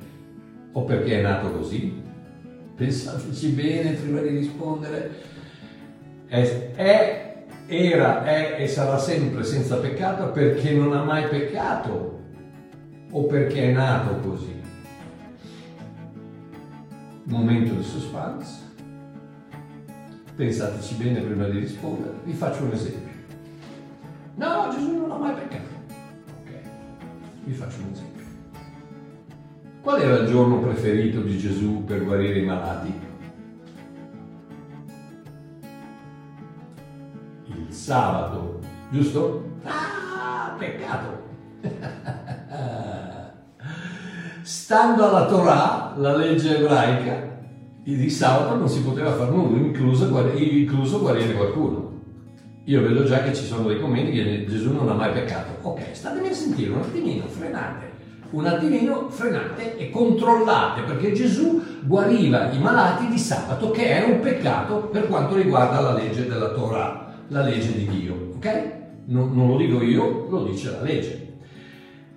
o 0.71 0.83
perché 0.85 1.19
è 1.19 1.21
nato 1.21 1.51
così? 1.51 2.01
Pensateci 2.77 3.49
bene 3.49 3.91
prima 3.91 4.21
di 4.21 4.29
rispondere. 4.29 5.11
È, 6.27 6.71
è 6.75 7.26
era, 7.67 8.23
è 8.23 8.55
e 8.59 8.67
sarà 8.67 8.97
sempre 8.97 9.43
senza 9.43 9.77
peccato 9.77 10.31
perché 10.31 10.71
non 10.71 10.93
ha 10.93 11.03
mai 11.03 11.27
peccato 11.27 12.21
o 13.11 13.23
perché 13.25 13.69
è 13.69 13.71
nato 13.71 14.15
così. 14.27 14.55
Momento 17.23 17.73
di 17.73 17.83
suspense. 17.83 18.65
Pensateci 20.35 20.95
bene 20.95 21.19
prima 21.19 21.45
di 21.47 21.59
rispondere. 21.59 22.13
Vi 22.23 22.33
faccio 22.33 22.63
un 22.63 22.71
esempio. 22.71 23.15
No, 24.35 24.69
Gesù 24.71 24.97
non 24.97 25.11
ha 25.11 25.17
mai 25.17 25.33
peccato. 25.33 25.75
Ok, 26.41 26.51
vi 27.43 27.53
faccio 27.53 27.77
un 27.81 27.91
esempio. 27.91 28.23
Qual 29.81 30.01
era 30.01 30.17
il 30.17 30.27
giorno 30.27 30.59
preferito 30.59 31.21
di 31.21 31.37
Gesù 31.37 31.83
per 31.83 32.03
guarire 32.03 32.39
i 32.39 32.45
malati? 32.45 32.93
Il 37.57 37.73
sabato, 37.73 38.59
giusto? 38.91 39.43
Ah, 39.63 40.55
peccato! 40.57 41.25
Stando 44.41 45.09
alla 45.09 45.25
Torah, 45.25 45.93
la 45.97 46.15
legge 46.15 46.57
ebraica, 46.57 47.35
di 47.83 48.09
sabato 48.09 48.55
non 48.55 48.69
si 48.69 48.81
poteva 48.81 49.11
fare 49.13 49.31
nulla, 49.31 49.57
incluso, 49.57 50.05
incluso 50.35 50.99
guarire 50.99 51.33
qualcuno. 51.33 51.95
Io 52.65 52.81
vedo 52.81 53.03
già 53.05 53.23
che 53.23 53.33
ci 53.33 53.45
sono 53.45 53.67
dei 53.67 53.79
commenti 53.79 54.11
che 54.11 54.45
Gesù 54.47 54.73
non 54.73 54.89
ha 54.89 54.93
mai 54.93 55.11
peccato. 55.13 55.57
Ok, 55.61 55.81
statemi 55.93 56.27
a 56.27 56.33
sentire 56.33 56.71
un 56.71 56.79
attimino, 56.79 57.25
frenate. 57.27 57.95
Un 58.31 58.45
attimino 58.45 59.09
frenate 59.09 59.77
e 59.77 59.89
controllate, 59.89 60.81
perché 60.81 61.13
Gesù 61.13 61.63
guariva 61.83 62.51
i 62.51 62.59
malati 62.59 63.07
di 63.07 63.17
sabato, 63.17 63.71
che 63.71 63.87
era 63.87 64.07
un 64.07 64.19
peccato 64.19 64.89
per 64.91 65.07
quanto 65.07 65.35
riguarda 65.35 65.79
la 65.79 65.93
legge 65.93 66.27
della 66.27 66.49
Torah 66.49 67.06
la 67.29 67.41
legge 67.41 67.73
di 67.73 67.87
Dio, 67.87 68.31
ok? 68.35 68.75
Non, 69.05 69.33
non, 69.33 69.49
lo 69.49 69.57
dico 69.57 69.81
io, 69.81 70.27
lo 70.29 70.43
dice 70.43 70.71
la 70.71 70.81
legge. 70.81 71.25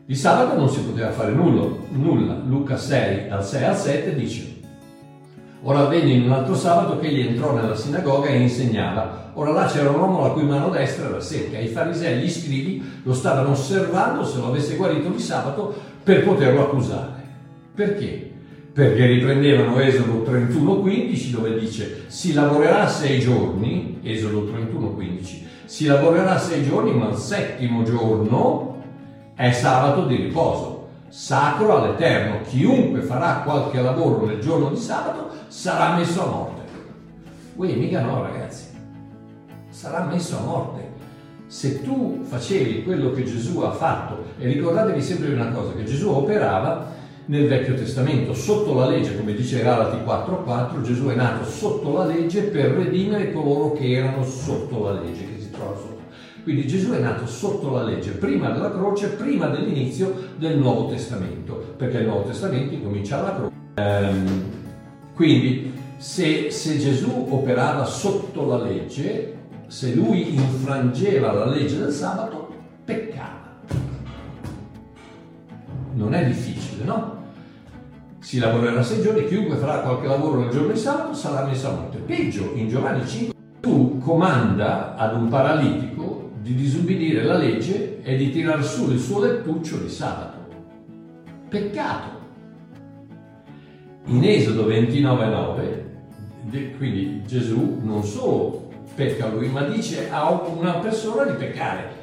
Di 0.05 0.15
sabato 0.15 0.57
non 0.57 0.69
si 0.69 0.81
poteva 0.81 1.11
fare 1.11 1.33
nulla, 1.33 1.69
nulla. 1.91 2.41
Luca 2.45 2.77
6, 2.77 3.29
dal 3.29 3.45
6 3.45 3.65
al 3.65 3.77
7 3.77 4.15
dice 4.17 4.59
Ora 5.63 5.81
avvenne 5.81 6.13
in 6.13 6.23
un 6.23 6.33
altro 6.33 6.55
sabato 6.55 6.99
che 6.99 7.09
egli 7.09 7.27
entrò 7.27 7.55
nella 7.55 7.77
sinagoga 7.77 8.29
e 8.29 8.41
insegnava. 8.41 9.33
Ora 9.35 9.53
là 9.53 9.67
c'era 9.67 9.91
un 9.91 10.01
uomo 10.01 10.23
la 10.23 10.31
cui 10.31 10.45
mano 10.45 10.71
destra 10.71 11.09
era 11.09 11.21
secca. 11.21 11.59
I 11.59 11.69
farisei 11.69 12.15
e 12.15 12.25
gli 12.25 12.31
scrivi 12.31 12.83
lo 13.03 13.13
stavano 13.13 13.51
osservando 13.51 14.25
se 14.25 14.39
lo 14.39 14.47
avesse 14.47 14.77
guarito 14.77 15.11
di 15.11 15.21
sabato 15.21 15.75
per 16.03 16.25
poterlo 16.25 16.63
accusare. 16.63 17.23
Perché? 17.75 18.30
Perché 18.73 19.07
riprendevano 19.07 19.81
Esodo 19.81 20.25
31:15 20.25 21.31
dove 21.31 21.59
dice 21.59 22.05
si 22.07 22.33
lavorerà 22.33 22.87
sei 22.87 23.19
giorni, 23.19 23.99
Esodo 24.03 24.45
31:15, 24.45 25.47
si 25.65 25.87
lavorerà 25.87 26.39
sei 26.39 26.65
giorni 26.65 26.93
ma 26.93 27.09
il 27.09 27.17
settimo 27.17 27.83
giorno 27.83 28.83
è 29.35 29.51
sabato 29.51 30.07
di 30.07 30.17
riposo, 30.17 30.89
sacro 31.09 31.77
all'Eterno, 31.77 32.43
chiunque 32.43 33.01
farà 33.01 33.43
qualche 33.45 33.81
lavoro 33.81 34.27
nel 34.27 34.41
giorno 34.41 34.71
di 34.71 34.77
sabato 34.77 35.31
sarà 35.49 35.97
messo 35.97 36.23
a 36.23 36.27
morte. 36.27 36.61
Voi 37.57 37.75
mica 37.75 38.01
no 38.03 38.23
ragazzi, 38.23 38.67
sarà 39.69 40.05
messo 40.05 40.39
a 40.39 40.43
morte. 40.43 40.89
Se 41.47 41.83
tu 41.83 42.21
facevi 42.23 42.85
quello 42.85 43.11
che 43.11 43.25
Gesù 43.25 43.59
ha 43.61 43.73
fatto, 43.73 44.23
e 44.39 44.47
ricordatevi 44.47 45.03
sempre 45.03 45.33
una 45.33 45.51
cosa, 45.51 45.73
che 45.73 45.83
Gesù 45.83 46.09
operava 46.09 46.90
nel 47.27 47.47
Vecchio 47.47 47.75
Testamento, 47.75 48.35
sotto 48.35 48.75
la 48.75 48.89
legge, 48.89 49.17
come 49.17 49.35
dice 49.35 49.63
Galati 49.63 49.97
4.4, 50.05 50.83
Gesù 50.83 51.07
è 51.07 51.15
nato 51.15 51.45
sotto 51.45 51.93
la 51.93 52.07
legge 52.07 52.43
per 52.43 52.71
redimere 52.73 53.33
coloro 53.33 53.73
che 53.73 53.93
erano 53.93 54.25
sotto 54.25 54.85
la 54.85 55.01
legge, 55.01 55.25
che 55.25 55.41
si 55.41 55.51
trova 55.51 55.77
sotto. 55.77 55.99
Quindi 56.43 56.67
Gesù 56.67 56.91
è 56.91 56.99
nato 56.99 57.27
sotto 57.27 57.71
la 57.71 57.83
legge, 57.83 58.13
prima 58.13 58.51
della 58.51 58.71
croce, 58.71 59.09
prima 59.09 59.49
dell'inizio 59.49 60.13
del 60.37 60.59
Nuovo 60.59 60.89
Testamento, 60.89 61.75
perché 61.77 61.99
il 61.99 62.07
Nuovo 62.07 62.25
Testamento 62.25 62.75
incomincia 62.75 63.21
alla 63.21 63.35
croce. 63.35 63.55
Ehm, 63.75 64.43
quindi 65.15 65.73
se, 65.99 66.51
se 66.51 66.79
Gesù 66.79 67.27
operava 67.29 67.85
sotto 67.85 68.47
la 68.47 68.63
legge, 68.63 69.37
se 69.67 69.95
lui 69.95 70.35
infrangeva 70.35 71.33
la 71.33 71.47
legge 71.47 71.77
del 71.77 71.93
sabato, 71.93 72.49
peccava. 72.85 73.40
Non 76.01 76.15
è 76.15 76.25
difficile, 76.25 76.85
no? 76.85 77.19
Si 78.21 78.39
lavorerà 78.39 78.83
sei 78.83 79.03
giorni, 79.03 79.27
chiunque 79.27 79.57
farà 79.57 79.81
qualche 79.81 80.07
lavoro 80.07 80.41
nel 80.41 80.49
giorno 80.49 80.73
di 80.73 80.79
sabato 80.79 81.13
sarà 81.13 81.45
messo 81.45 81.69
a 81.69 81.73
morte. 81.73 81.99
Peggio, 81.99 82.53
in 82.55 82.69
Giovanni 82.71 83.07
5, 83.07 83.35
tu 83.61 83.99
comanda 83.99 84.95
ad 84.95 85.15
un 85.15 85.29
paralitico 85.29 86.31
di 86.41 86.55
disubbidire 86.55 87.23
la 87.23 87.37
legge 87.37 88.03
e 88.03 88.17
di 88.17 88.31
tirare 88.31 88.63
su 88.63 88.91
il 88.91 88.99
suo 88.99 89.21
lettuccio 89.21 89.77
di 89.77 89.91
sabato. 89.91 90.39
Peccato. 91.51 92.19
In 94.07 94.25
Esodo 94.25 94.67
29,9, 94.69 95.85
de- 96.45 96.77
quindi 96.79 97.23
Gesù 97.27 97.79
non 97.83 98.03
solo 98.05 98.71
pecca 98.95 99.29
lui, 99.29 99.49
ma 99.49 99.65
dice 99.65 100.11
a 100.11 100.31
una 100.31 100.77
persona 100.77 101.25
di 101.25 101.37
peccare. 101.37 101.99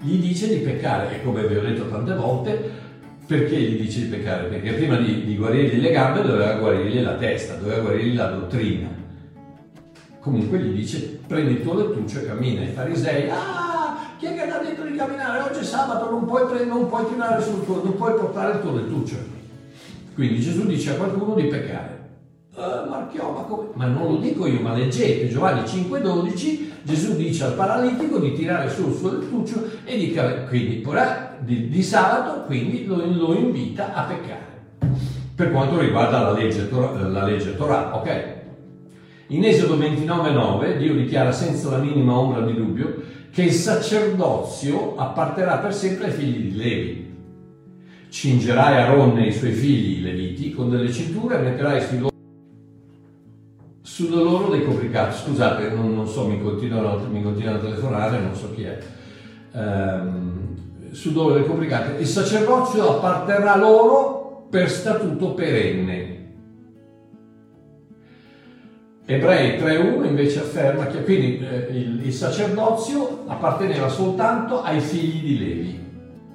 Gli 0.00 0.20
dice 0.20 0.48
di 0.48 0.60
peccare, 0.60 1.16
e 1.16 1.24
come 1.24 1.46
vi 1.48 1.56
ho 1.56 1.62
detto 1.62 1.88
tante 1.88 2.14
volte, 2.14 2.88
perché 3.30 3.60
gli 3.60 3.80
dice 3.80 4.00
di 4.00 4.06
peccare? 4.06 4.48
Perché 4.48 4.72
prima 4.72 4.96
di, 4.96 5.24
di 5.24 5.36
guarirgli 5.36 5.80
le 5.80 5.92
gambe 5.92 6.22
doveva 6.22 6.54
guarirgli 6.54 7.00
la 7.00 7.14
testa, 7.14 7.54
doveva 7.54 7.82
guarirgli 7.82 8.16
la 8.16 8.26
dottrina. 8.26 8.88
Comunque 10.18 10.58
gli 10.58 10.74
dice 10.74 11.20
prendi 11.28 11.52
il 11.52 11.62
tuo 11.62 11.74
lettuccio 11.74 12.18
e 12.18 12.26
cammina. 12.26 12.64
I 12.64 12.72
farisei, 12.72 13.30
ah, 13.30 14.14
chi 14.18 14.26
è 14.26 14.34
che 14.34 14.46
ti 14.46 14.50
ha 14.50 14.58
detto 14.58 14.82
di 14.82 14.96
camminare? 14.96 15.42
Oggi 15.48 15.60
è 15.60 15.62
sabato, 15.62 16.10
non 16.10 16.26
puoi, 16.26 16.44
pre- 16.48 16.64
non 16.64 16.88
puoi 16.88 17.04
tirare 17.08 17.40
sul 17.40 17.64
tuo, 17.64 17.80
non 17.84 17.94
puoi 17.94 18.14
portare 18.14 18.54
il 18.54 18.60
tuo 18.62 18.74
lettuccio. 18.74 19.14
Quindi 20.12 20.40
Gesù 20.40 20.66
dice 20.66 20.90
a 20.90 20.94
qualcuno 20.94 21.36
di 21.36 21.44
peccare. 21.44 21.98
Marchiò, 22.56 23.30
ma 23.32 23.42
come? 23.42 23.68
Ma 23.74 23.86
non 23.86 24.08
lo 24.08 24.16
dico 24.16 24.48
io, 24.48 24.60
ma 24.60 24.74
leggete 24.74 25.28
Giovanni 25.28 25.60
5,12, 25.60 26.70
Gesù 26.82 27.14
dice 27.14 27.44
al 27.44 27.54
paralitico 27.54 28.18
di 28.18 28.34
tirare 28.34 28.68
su 28.68 28.88
il 28.88 28.94
suo 28.94 29.12
lettuccio 29.12 29.70
e 29.84 29.96
di, 29.96 30.18
quindi, 30.48 30.80
di, 31.40 31.68
di 31.68 31.82
sabato, 31.82 32.44
quindi 32.44 32.86
lo, 32.86 32.96
lo 33.06 33.34
invita 33.34 33.94
a 33.94 34.02
peccare. 34.04 34.48
Per 35.34 35.50
quanto 35.50 35.78
riguarda 35.78 36.20
la 36.20 36.32
legge, 36.32 36.68
Tor- 36.68 37.10
la 37.10 37.24
legge 37.24 37.56
Torah, 37.56 37.96
ok? 37.96 38.38
In 39.28 39.44
Esodo 39.44 39.76
29,9 39.76 40.76
Dio 40.76 40.94
dichiara 40.94 41.32
senza 41.32 41.70
la 41.70 41.78
minima 41.78 42.18
ombra 42.18 42.42
di 42.42 42.54
dubbio 42.54 43.02
che 43.30 43.42
il 43.42 43.52
sacerdozio 43.52 44.96
apparterà 44.96 45.58
per 45.58 45.72
sempre 45.72 46.06
ai 46.06 46.12
figli 46.12 46.50
di 46.50 46.56
Levi. 46.56 47.14
Cingerai 48.08 48.82
Aaron 48.82 49.18
e 49.18 49.28
i 49.28 49.32
suoi 49.32 49.52
figli, 49.52 50.02
Leviti, 50.02 50.52
con 50.52 50.68
delle 50.68 50.90
cinture 50.90 51.38
e 51.38 51.42
metterai 51.42 51.80
sui 51.80 51.98
loro 51.98 52.08
su 53.82 54.08
di 54.08 54.14
loro 54.14 54.48
dei 54.48 54.64
copricati. 54.64 55.16
Scusate, 55.16 55.70
non, 55.70 55.94
non 55.94 56.06
so, 56.06 56.26
mi 56.26 56.40
continuano, 56.40 57.06
mi 57.10 57.22
continuano 57.22 57.58
a 57.58 57.60
telefonare, 57.60 58.18
non 58.18 58.34
so 58.34 58.52
chi 58.54 58.62
è. 58.62 58.78
Ehm, 59.52 60.39
su 60.92 61.08
di 61.08 61.14
loro 61.14 61.34
dei 61.34 61.44
copricati. 61.44 62.00
Il 62.00 62.06
sacerdozio 62.06 62.96
apparterrà 62.96 63.56
loro 63.56 64.46
per 64.50 64.68
statuto 64.70 65.34
perenne. 65.34 66.18
Ebrei 69.06 69.58
3.1 69.58 70.06
invece 70.06 70.40
afferma 70.40 70.86
che 70.86 71.02
quindi 71.02 71.44
eh, 71.44 71.66
il, 71.72 72.06
il 72.06 72.12
sacerdozio 72.12 73.24
apparteneva 73.26 73.88
soltanto 73.88 74.62
ai 74.62 74.80
figli 74.80 75.20
di 75.22 75.38
Levi, 75.38 75.80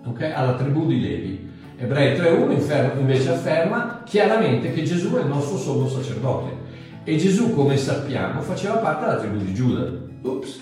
ok? 0.05 0.31
alla 0.33 0.55
tribù 0.55 0.85
di 0.87 0.99
Levi. 0.99 1.49
Ebrei 1.77 2.17
3.1 2.17 2.51
infer- 2.51 2.99
invece 2.99 3.31
afferma 3.31 4.01
chiaramente 4.03 4.73
che 4.73 4.83
Gesù 4.83 5.13
è 5.15 5.21
il 5.21 5.27
nostro 5.27 5.57
sommo 5.57 5.87
sacerdote 5.87 6.63
e 7.05 7.17
Gesù, 7.17 7.53
come 7.53 7.77
sappiamo, 7.77 8.41
faceva 8.41 8.77
parte 8.77 9.05
della 9.05 9.19
tribù 9.19 9.37
di 9.37 9.53
Giuda. 9.53 9.91
Ups! 10.23 10.59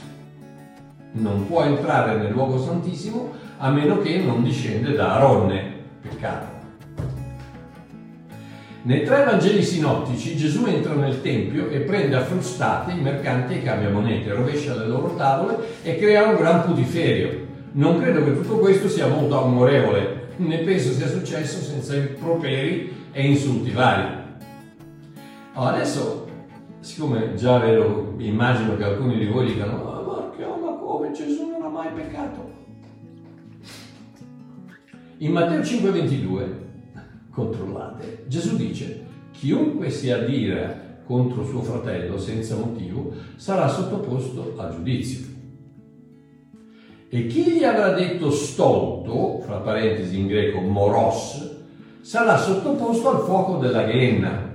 Non 1.13 1.47
può 1.47 1.63
entrare 1.63 2.17
nel 2.17 2.31
luogo 2.31 2.59
santissimo 2.59 3.31
a 3.63 3.69
meno 3.69 3.99
che 3.99 4.17
non 4.17 4.43
discende 4.43 4.91
da 4.93 5.15
Aronne, 5.15 5.63
peccato. 6.01 6.47
Nei 8.81 9.05
tre 9.05 9.23
Vangeli 9.23 9.63
sinottici 9.63 10.35
Gesù 10.35 10.65
entra 10.65 10.93
nel 10.95 11.21
Tempio 11.21 11.69
e 11.69 11.79
prende 11.79 12.17
a 12.17 12.25
frustate 12.25 12.91
i 12.91 12.99
mercanti 12.99 13.53
e 13.53 13.57
i 13.59 13.63
cambiamonete, 13.63 14.33
rovescia 14.33 14.75
le 14.75 14.87
loro 14.87 15.15
tavole 15.15 15.59
e 15.81 15.95
crea 15.95 16.27
un 16.27 16.35
gran 16.35 16.65
putiferio. 16.65 17.47
Non 17.71 18.01
credo 18.01 18.25
che 18.25 18.33
tutto 18.33 18.57
questo 18.57 18.89
sia 18.89 19.07
molto 19.07 19.41
amorevole, 19.41 20.31
né 20.35 20.57
penso 20.57 20.91
sia 20.91 21.07
successo 21.07 21.61
senza 21.61 21.95
improperi 21.95 22.93
e 23.13 23.25
insulti 23.25 23.71
vari. 23.71 24.07
Allora, 25.53 25.75
adesso, 25.75 26.27
siccome 26.81 27.35
già 27.35 27.59
vedo, 27.59 28.15
immagino 28.17 28.75
che 28.75 28.83
alcuni 28.83 29.17
di 29.19 29.27
voi 29.27 29.45
dicano, 29.45 29.89
"Ah, 29.89 30.01
ma 30.01 30.31
che- 30.35 30.43
ma 30.43 30.75
come 30.75 31.13
Gesù 31.13 31.49
non 31.49 31.61
ha 31.63 31.69
mai 31.69 31.87
peccato? 31.95 32.52
In 35.23 35.31
Matteo 35.31 35.61
5,22 35.61 36.45
controllate. 37.31 38.25
Gesù 38.27 38.57
dice, 38.57 39.05
chiunque 39.31 39.89
si 39.89 40.11
addira 40.11 40.97
contro 41.05 41.45
suo 41.45 41.61
fratello 41.61 42.17
senza 42.17 42.57
motivo 42.57 43.13
sarà 43.37 43.69
sottoposto 43.69 44.55
a 44.57 44.69
giudizio. 44.69 45.25
E 47.07 47.27
chi 47.27 47.53
gli 47.53 47.63
avrà 47.63 47.93
detto 47.93 48.31
stolto, 48.31 49.39
fra 49.45 49.59
parentesi 49.59 50.19
in 50.19 50.27
greco 50.27 50.59
moros, 50.59 51.55
sarà 52.01 52.37
sottoposto 52.37 53.09
al 53.09 53.23
fuoco 53.23 53.59
della 53.59 53.83
ghenna. 53.85 54.51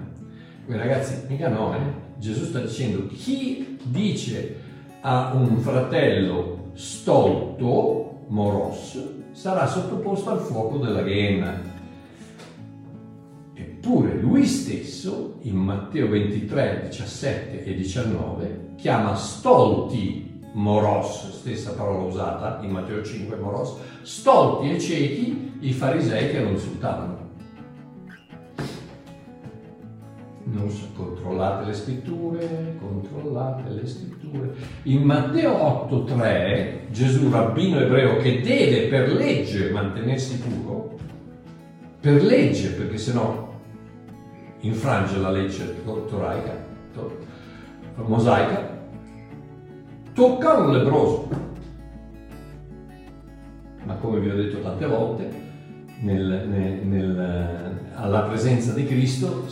Qui 0.66 0.76
ragazzi, 0.76 1.22
mica 1.28 1.48
no, 1.48 1.74
eh? 1.74 1.81
Gesù 2.18 2.44
sta 2.44 2.61
dicendo, 2.61 3.07
chi 3.07 3.78
dice 3.85 4.57
a 5.00 5.33
un 5.35 5.57
fratello 5.61 6.72
stolto, 6.74 8.24
moros, 8.28 9.16
sarà 9.38 9.68
sottoposto 9.68 10.31
al 10.31 10.40
fuoco 10.40 10.79
della 10.79 11.03
ghenna. 11.03 11.62
Eppure 13.55 14.16
lui 14.16 14.44
stesso, 14.44 15.37
in 15.42 15.55
Matteo 15.55 16.09
23, 16.09 16.87
17 16.88 17.64
e 17.64 17.74
19, 17.77 18.72
chiama 18.74 19.14
stolti 19.14 20.40
moros, 20.55 21.38
stessa 21.38 21.70
parola 21.74 22.03
usata 22.03 22.59
in 22.64 22.70
Matteo 22.70 23.05
5, 23.05 23.37
moros, 23.37 23.77
stolti 24.03 24.72
e 24.72 24.81
ciechi 24.81 25.53
i 25.61 25.72
farisei 25.72 26.33
che 26.33 26.42
lo 26.42 26.48
insultavano. 26.48 27.27
Non 30.46 30.68
so, 30.68 30.87
controllate 30.96 31.66
le 31.66 31.74
scritture, 31.74 32.77
controllate 32.81 33.68
le 33.68 33.87
scritture. 34.28 34.54
In 34.84 35.02
Matteo 35.02 35.52
8,3 35.90 36.90
Gesù, 36.90 37.30
rabbino 37.30 37.80
ebreo 37.80 38.16
che 38.18 38.40
deve 38.40 38.88
per 38.88 39.12
legge 39.12 39.70
mantenersi 39.70 40.38
puro, 40.38 40.96
per 42.00 42.22
legge, 42.22 42.70
perché 42.70 42.98
sennò 42.98 43.46
infrange 44.60 45.18
la 45.18 45.30
legge 45.30 45.74
toraica, 46.08 46.64
to- 46.92 47.18
mosaica, 47.96 48.76
tocca 50.12 50.58
un 50.58 50.72
lebroso. 50.72 51.28
Ma 53.84 53.94
come 53.94 54.20
vi 54.20 54.28
ho 54.28 54.36
detto 54.36 54.60
tante 54.60 54.86
volte, 54.86 55.46
nel- 56.00 56.46
nel- 56.48 56.87
nel- 56.87 57.76
alla 57.94 58.20
presenza 58.20 58.72
di 58.72 58.84
Cristo, 58.84 59.46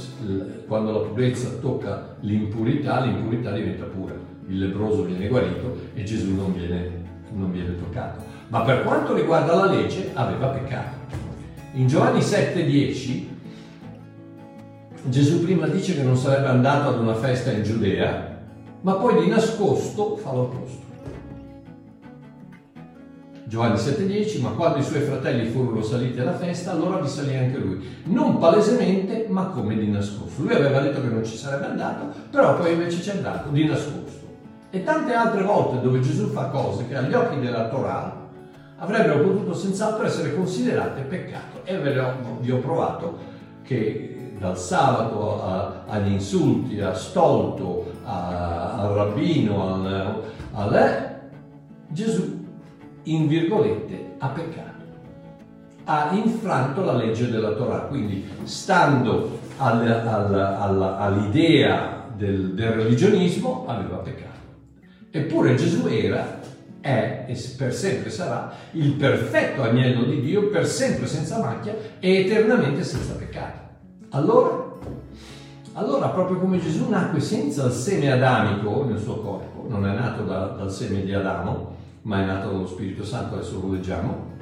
quando 0.66 0.92
la 0.92 1.08
purezza 1.08 1.48
tocca 1.60 2.16
l'impurità, 2.20 3.04
l'impurità 3.04 3.52
diventa 3.52 3.84
pura. 3.84 4.14
Il 4.48 4.58
lebroso 4.58 5.02
viene 5.02 5.26
guarito 5.28 5.76
e 5.94 6.04
Gesù 6.04 6.34
non 6.34 6.54
viene, 6.54 6.90
non 7.32 7.50
viene 7.50 7.74
toccato. 7.76 8.22
Ma 8.48 8.60
per 8.62 8.84
quanto 8.84 9.14
riguarda 9.14 9.54
la 9.54 9.66
legge, 9.66 10.10
aveva 10.14 10.46
peccato. 10.48 10.96
In 11.74 11.88
Giovanni 11.88 12.20
7,10 12.20 13.34
Gesù 15.08 15.42
prima 15.44 15.66
dice 15.68 15.94
che 15.94 16.02
non 16.02 16.16
sarebbe 16.16 16.48
andato 16.48 16.88
ad 16.88 17.00
una 17.00 17.14
festa 17.14 17.52
in 17.52 17.62
Giudea, 17.62 18.38
ma 18.80 18.94
poi 18.94 19.22
di 19.22 19.28
nascosto 19.28 20.16
fa 20.16 20.32
l'opposto. 20.32 20.85
Giovanni 23.56 23.76
7,10, 23.76 24.42
ma 24.42 24.50
quando 24.50 24.80
i 24.80 24.82
suoi 24.82 25.00
fratelli 25.00 25.48
furono 25.48 25.80
saliti 25.80 26.20
alla 26.20 26.34
festa, 26.36 26.72
allora 26.72 26.98
vi 26.98 27.08
salì 27.08 27.34
anche 27.38 27.56
lui. 27.56 27.88
Non 28.04 28.36
palesemente, 28.36 29.24
ma 29.30 29.46
come 29.46 29.78
di 29.78 29.88
nascosto. 29.90 30.42
Lui 30.42 30.52
aveva 30.52 30.80
detto 30.80 31.00
che 31.00 31.06
non 31.08 31.24
ci 31.24 31.38
sarebbe 31.38 31.64
andato, 31.64 32.12
però 32.30 32.54
poi 32.58 32.74
invece 32.74 33.00
ci 33.00 33.08
è 33.08 33.12
andato, 33.14 33.48
di 33.48 33.64
nascosto. 33.64 34.26
E 34.68 34.84
tante 34.84 35.14
altre 35.14 35.42
volte 35.42 35.80
dove 35.80 36.00
Gesù 36.00 36.26
fa 36.26 36.48
cose 36.48 36.86
che 36.86 36.96
agli 36.96 37.14
occhi 37.14 37.40
della 37.40 37.68
Torah 37.68 38.14
avrebbero 38.76 39.20
potuto 39.20 39.54
senz'altro 39.54 40.04
essere 40.04 40.34
considerate 40.34 41.00
peccato. 41.00 41.62
E 41.64 41.78
vi 42.40 42.50
ho 42.52 42.58
provato 42.58 43.16
che 43.62 44.32
dal 44.38 44.58
sabato 44.58 45.42
a- 45.42 45.84
agli 45.86 46.12
insulti, 46.12 46.78
a 46.82 46.92
stolto, 46.92 47.90
a- 48.04 48.74
al 48.82 48.90
rabbino, 48.92 49.72
al, 49.72 50.14
al- 50.52 51.14
Gesù, 51.88 52.35
in 53.06 53.26
virgolette, 53.26 54.14
ha 54.18 54.28
peccato. 54.28 54.64
Ha 55.84 56.10
infranto 56.12 56.82
la 56.82 56.94
legge 56.94 57.30
della 57.30 57.52
Torah, 57.52 57.80
quindi 57.82 58.24
stando 58.44 59.38
al- 59.58 59.86
al- 59.88 60.34
al- 60.34 60.96
all'idea 60.98 62.04
del, 62.14 62.54
del 62.54 62.72
religionismo 62.72 63.64
aveva 63.68 63.96
peccato. 63.98 64.24
Eppure 65.10 65.54
Gesù 65.54 65.86
era, 65.86 66.40
è 66.80 67.24
e 67.28 67.36
per 67.56 67.72
sempre 67.72 68.10
sarà 68.10 68.52
il 68.72 68.92
perfetto 68.92 69.62
agnello 69.62 70.04
di 70.04 70.20
Dio, 70.20 70.48
per 70.48 70.66
sempre 70.66 71.06
senza 71.06 71.38
macchia 71.38 71.74
e 72.00 72.20
eternamente 72.24 72.82
senza 72.82 73.14
peccato. 73.14 73.58
Allora, 74.10 74.64
allora, 75.74 76.08
proprio 76.08 76.38
come 76.38 76.58
Gesù 76.58 76.88
nacque 76.88 77.20
senza 77.20 77.66
il 77.66 77.72
seme 77.72 78.10
adamico 78.10 78.84
nel 78.84 78.98
suo 78.98 79.20
corpo, 79.20 79.66
non 79.68 79.86
è 79.86 79.92
nato 79.94 80.22
da- 80.22 80.54
dal 80.56 80.70
seme 80.72 81.02
di 81.04 81.12
Adamo, 81.12 81.75
ma 82.06 82.22
è 82.22 82.24
nato 82.24 82.50
dallo 82.50 82.66
Spirito 82.66 83.04
Santo, 83.04 83.34
adesso 83.34 83.60
lo 83.60 83.72
leggiamo. 83.72 84.34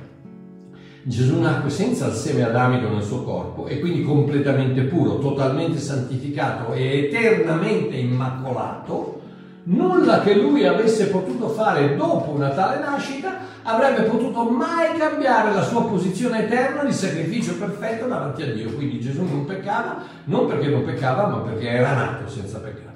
Gesù 1.02 1.40
nacque 1.40 1.70
senza 1.70 2.06
il 2.06 2.12
seme 2.12 2.42
adamico 2.42 2.88
nel 2.88 3.02
suo 3.02 3.22
corpo 3.22 3.66
e 3.66 3.80
quindi 3.80 4.02
completamente 4.02 4.82
puro, 4.82 5.18
totalmente 5.18 5.78
santificato 5.78 6.74
e 6.74 7.06
eternamente 7.06 7.96
immacolato. 7.96 9.20
Nulla 9.64 10.20
che 10.20 10.34
lui 10.34 10.66
avesse 10.66 11.08
potuto 11.08 11.48
fare 11.48 11.96
dopo 11.96 12.32
una 12.32 12.50
tale 12.50 12.80
nascita 12.80 13.38
avrebbe 13.62 14.02
potuto 14.02 14.44
mai 14.44 14.98
cambiare 14.98 15.54
la 15.54 15.62
sua 15.62 15.86
posizione 15.86 16.44
eterna 16.44 16.84
di 16.84 16.92
sacrificio 16.92 17.56
perfetto 17.56 18.06
davanti 18.06 18.42
a 18.42 18.52
Dio. 18.52 18.74
Quindi 18.74 19.00
Gesù 19.00 19.22
non 19.22 19.46
peccava, 19.46 20.02
non 20.24 20.46
perché 20.46 20.68
non 20.68 20.84
peccava, 20.84 21.28
ma 21.28 21.38
perché 21.38 21.68
era 21.68 21.94
nato 21.94 22.28
senza 22.28 22.58
peccato. 22.58 22.92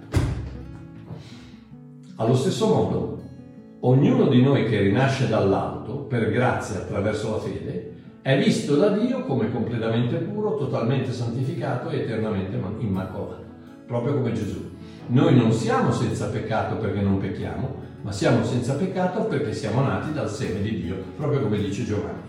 Allo 2.16 2.34
stesso 2.34 2.66
modo, 2.66 3.17
ognuno 3.80 4.28
di 4.28 4.42
noi 4.42 4.68
che 4.68 4.80
rinasce 4.80 5.28
dall'alto, 5.28 5.94
per 5.98 6.30
grazia 6.30 6.78
attraverso 6.78 7.30
la 7.30 7.38
fede, 7.38 7.92
è 8.22 8.36
visto 8.36 8.76
da 8.76 8.88
Dio 8.88 9.24
come 9.24 9.50
completamente 9.50 10.16
puro, 10.16 10.56
totalmente 10.56 11.12
santificato 11.12 11.88
e 11.90 12.00
eternamente 12.00 12.60
immacolato, 12.78 13.44
proprio 13.86 14.14
come 14.14 14.32
Gesù. 14.32 14.70
Noi 15.08 15.34
non 15.34 15.52
siamo 15.52 15.92
senza 15.92 16.28
peccato 16.28 16.76
perché 16.76 17.00
non 17.00 17.18
pecchiamo, 17.18 17.86
ma 18.02 18.12
siamo 18.12 18.44
senza 18.44 18.74
peccato 18.74 19.24
perché 19.24 19.52
siamo 19.52 19.80
nati 19.80 20.12
dal 20.12 20.28
seme 20.28 20.60
di 20.60 20.82
Dio, 20.82 20.96
proprio 21.16 21.40
come 21.40 21.58
dice 21.58 21.84
Giovanni. 21.84 22.26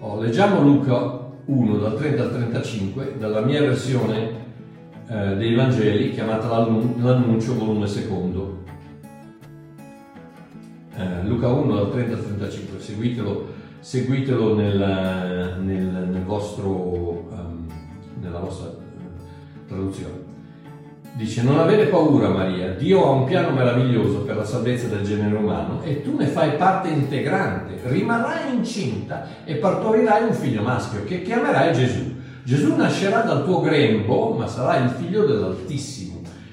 Oh, 0.00 0.20
leggiamo 0.20 0.62
Luca 0.62 1.28
1 1.44 1.76
dal 1.76 1.96
30 1.96 2.22
al 2.22 2.30
35 2.30 3.14
dalla 3.18 3.40
mia 3.40 3.60
versione 3.60 4.48
eh, 5.06 5.36
dei 5.36 5.54
Vangeli 5.54 6.10
chiamata 6.12 6.48
l'annuncio 6.48 7.54
volume 7.54 7.86
secondo. 7.86 8.59
Eh, 11.00 11.26
Luca 11.26 11.48
1 11.48 11.74
dal 11.74 11.90
30 11.90 12.14
al 12.14 12.24
35, 12.24 12.78
seguitelo, 12.78 13.46
seguitelo 13.80 14.54
nel, 14.54 15.56
nel, 15.62 16.08
nel 16.10 16.24
vostro, 16.24 16.68
um, 17.30 17.66
nella 18.20 18.40
vostra 18.40 18.68
uh, 18.68 19.66
traduzione. 19.66 20.28
Dice, 21.14 21.42
non 21.42 21.58
avere 21.58 21.86
paura 21.86 22.28
Maria, 22.28 22.74
Dio 22.74 23.06
ha 23.06 23.10
un 23.12 23.24
piano 23.24 23.50
meraviglioso 23.50 24.18
per 24.20 24.36
la 24.36 24.44
salvezza 24.44 24.88
del 24.88 25.02
genere 25.02 25.34
umano 25.34 25.82
e 25.82 26.02
tu 26.02 26.16
ne 26.16 26.26
fai 26.26 26.56
parte 26.56 26.88
integrante, 26.88 27.80
rimarrai 27.84 28.54
incinta 28.54 29.26
e 29.44 29.54
partorirai 29.54 30.24
un 30.24 30.34
figlio 30.34 30.62
maschio 30.62 31.04
che 31.04 31.22
chiamerai 31.22 31.72
Gesù. 31.72 32.14
Gesù 32.42 32.76
nascerà 32.76 33.20
dal 33.20 33.44
tuo 33.44 33.60
grembo, 33.60 34.34
ma 34.34 34.46
sarà 34.46 34.76
il 34.84 34.90
figlio 34.90 35.24
dell'Altissimo. 35.24 36.09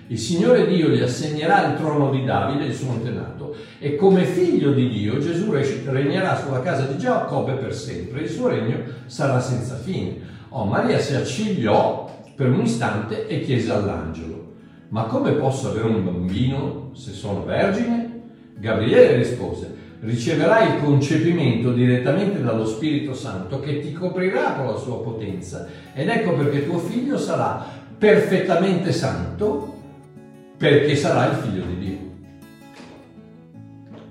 Il 0.09 0.17
Signore 0.17 0.67
Dio 0.67 0.87
gli 0.87 1.01
assegnerà 1.01 1.69
il 1.69 1.77
trono 1.77 2.09
di 2.11 2.23
Davide, 2.23 2.65
il 2.65 2.73
suo 2.73 2.91
antenato, 2.91 3.55
e 3.77 3.95
come 3.95 4.23
figlio 4.23 4.71
di 4.71 4.89
Dio 4.89 5.19
Gesù 5.19 5.51
regnerà 5.51 6.37
sulla 6.37 6.61
casa 6.61 6.85
di 6.85 6.97
Giacobbe 6.97 7.53
per 7.53 7.73
sempre. 7.73 8.21
Il 8.21 8.29
suo 8.29 8.47
regno 8.47 8.77
sarà 9.05 9.41
senza 9.41 9.75
fine. 9.75 10.15
Oh, 10.49 10.63
Maria 10.63 10.97
si 10.99 11.13
accigliò 11.13 12.09
per 12.35 12.49
un 12.49 12.61
istante 12.61 13.27
e 13.27 13.41
chiese 13.41 13.71
all'angelo, 13.73 14.53
ma 14.89 15.03
come 15.03 15.33
posso 15.33 15.69
avere 15.69 15.87
un 15.87 16.05
bambino 16.05 16.91
se 16.93 17.11
sono 17.11 17.43
vergine? 17.43 18.21
Gabriele 18.57 19.17
rispose, 19.17 19.69
riceverai 19.99 20.75
il 20.75 20.83
concepimento 20.83 21.73
direttamente 21.73 22.41
dallo 22.41 22.65
Spirito 22.65 23.13
Santo 23.13 23.59
che 23.59 23.81
ti 23.81 23.91
coprirà 23.91 24.53
con 24.53 24.67
la 24.67 24.77
sua 24.77 25.01
potenza 25.01 25.67
ed 25.93 26.07
ecco 26.07 26.33
perché 26.33 26.65
tuo 26.65 26.77
figlio 26.77 27.17
sarà 27.17 27.65
perfettamente 27.97 28.91
santo 28.91 29.76
perché 30.57 30.95
sarà 30.95 31.31
il 31.31 31.37
figlio 31.37 31.63
di 31.65 31.77
Dio. 31.77 31.97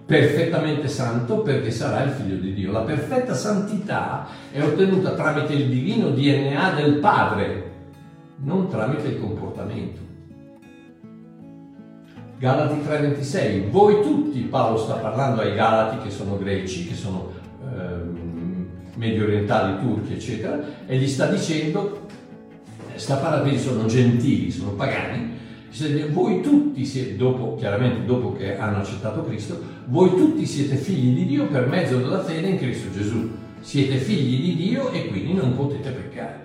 Perfettamente 0.07 0.87
santo 0.87 1.41
perché 1.41 1.73
sarà 1.73 2.05
il 2.05 2.13
figlio 2.13 2.37
di 2.37 2.55
Dio. 2.55 2.71
La 2.71 2.83
perfetta 2.83 3.35
santità 3.35 4.29
è 4.53 4.63
ottenuta 4.63 5.15
tramite 5.15 5.53
il 5.53 5.69
divino 5.69 6.11
DNA 6.11 6.71
del 6.75 6.95
Padre, 6.99 7.71
non 8.37 8.69
tramite 8.69 9.09
il 9.09 9.21
comportamento. 9.21 10.05
Galati 12.39 12.81
3:26, 12.87 13.71
voi 13.71 14.03
tutti, 14.03 14.41
Paolo 14.41 14.77
sta 14.77 14.95
parlando 14.95 15.41
ai 15.41 15.55
Galati 15.55 16.05
che 16.05 16.11
sono 16.11 16.39
greci, 16.39 16.87
che 16.87 16.95
sono 16.95 17.33
ehm, 17.65 18.67
medio 18.95 19.25
orientali, 19.25 19.81
turchi, 19.81 20.13
eccetera, 20.13 20.61
e 20.87 20.97
gli 20.99 21.09
sta 21.09 21.27
dicendo, 21.27 22.07
sta 22.95 23.17
parlando, 23.17 23.57
sono 23.57 23.87
gentili, 23.87 24.51
sono 24.51 24.73
pagani, 24.73 25.36
voi 26.11 26.41
tutti 26.43 26.85
siete, 26.85 27.17
dopo, 27.17 27.55
chiaramente 27.57 28.05
dopo 28.05 28.33
che 28.33 28.57
hanno 28.57 28.79
accettato 28.79 29.25
Cristo, 29.25 29.61
voi 29.87 30.11
tutti 30.11 30.47
siete 30.47 30.77
figli 30.77 31.15
di 31.15 31.27
Dio 31.27 31.47
per 31.49 31.69
mezzo 31.69 31.99
della 31.99 32.23
fede 32.23 32.49
in 32.49 32.59
Cristo 32.59 32.91
Gesù. 32.93 33.31
Siete 33.61 33.97
figli 33.97 34.41
di 34.41 34.57
Dio 34.57 34.91
e 34.91 35.09
quindi 35.09 35.35
non 35.35 35.55
potete 35.55 35.91
peccare. 35.91 36.45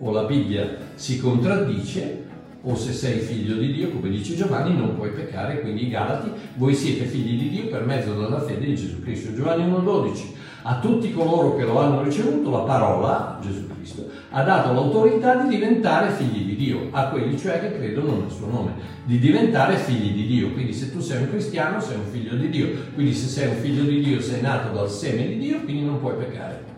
O 0.00 0.10
la 0.10 0.24
Bibbia 0.24 0.76
si 0.94 1.18
contraddice 1.18 2.28
o 2.62 2.74
se 2.74 2.92
sei 2.92 3.20
figlio 3.20 3.56
di 3.56 3.72
Dio, 3.72 3.90
come 3.90 4.10
dice 4.10 4.36
Giovanni, 4.36 4.76
non 4.76 4.94
puoi 4.94 5.10
peccare, 5.10 5.60
quindi 5.60 5.86
i 5.86 5.88
Galati, 5.88 6.30
voi 6.56 6.74
siete 6.74 7.04
figli 7.04 7.40
di 7.40 7.48
Dio 7.48 7.68
per 7.68 7.86
mezzo 7.86 8.12
della 8.12 8.40
fede 8.40 8.66
di 8.66 8.76
Gesù 8.76 9.00
Cristo. 9.00 9.34
Giovanni 9.34 9.64
1,12. 9.64 10.38
A 10.62 10.78
tutti 10.78 11.12
coloro 11.12 11.56
che 11.56 11.64
lo 11.64 11.78
hanno 11.78 12.02
ricevuto, 12.02 12.50
la 12.50 12.58
parola, 12.58 13.38
Gesù 13.40 13.66
Cristo, 13.68 14.06
ha 14.30 14.42
dato 14.42 14.72
l'autorità 14.72 15.36
di 15.36 15.48
diventare 15.48 16.10
figli 16.10 16.44
di 16.44 16.56
Dio, 16.56 16.88
a 16.90 17.08
quelli 17.08 17.38
cioè 17.38 17.60
che 17.60 17.76
credono 17.76 18.20
nel 18.20 18.30
suo 18.30 18.46
nome, 18.46 18.72
di 19.04 19.18
diventare 19.18 19.76
figli 19.76 20.12
di 20.12 20.26
Dio. 20.26 20.52
Quindi 20.52 20.72
se 20.72 20.92
tu 20.92 21.00
sei 21.00 21.22
un 21.22 21.30
cristiano, 21.30 21.80
sei 21.80 21.96
un 21.96 22.04
figlio 22.04 22.36
di 22.36 22.50
Dio. 22.50 22.68
Quindi 22.94 23.14
se 23.14 23.28
sei 23.28 23.48
un 23.48 23.56
figlio 23.56 23.84
di 23.84 24.00
Dio, 24.00 24.20
sei 24.20 24.40
nato 24.42 24.72
dal 24.74 24.90
seme 24.90 25.26
di 25.26 25.38
Dio, 25.38 25.60
quindi 25.60 25.84
non 25.84 25.98
puoi 25.98 26.14
peccare 26.14 26.70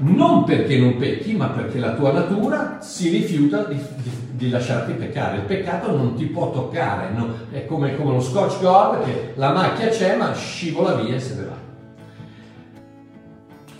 non 0.00 0.44
perché 0.44 0.78
non 0.78 0.96
pecchi, 0.96 1.34
ma 1.34 1.48
perché 1.48 1.78
la 1.78 1.94
tua 1.94 2.12
natura 2.12 2.78
si 2.80 3.08
rifiuta 3.08 3.64
di, 3.64 3.76
di, 3.96 4.10
di 4.30 4.50
lasciarti 4.50 4.92
peccare. 4.92 5.38
Il 5.38 5.42
peccato 5.42 5.96
non 5.96 6.14
ti 6.14 6.26
può 6.26 6.52
toccare, 6.52 7.10
no? 7.12 7.34
è 7.50 7.66
come, 7.66 7.96
come, 7.96 8.12
lo 8.12 8.20
scotch 8.20 8.60
guard 8.60 9.04
che 9.04 9.32
la 9.34 9.52
macchia 9.52 9.88
c'è 9.88 10.16
ma 10.16 10.32
scivola 10.32 10.94
via 10.94 11.16
e 11.16 11.20
se 11.20 11.34
ne 11.34 11.44
va. 11.44 11.67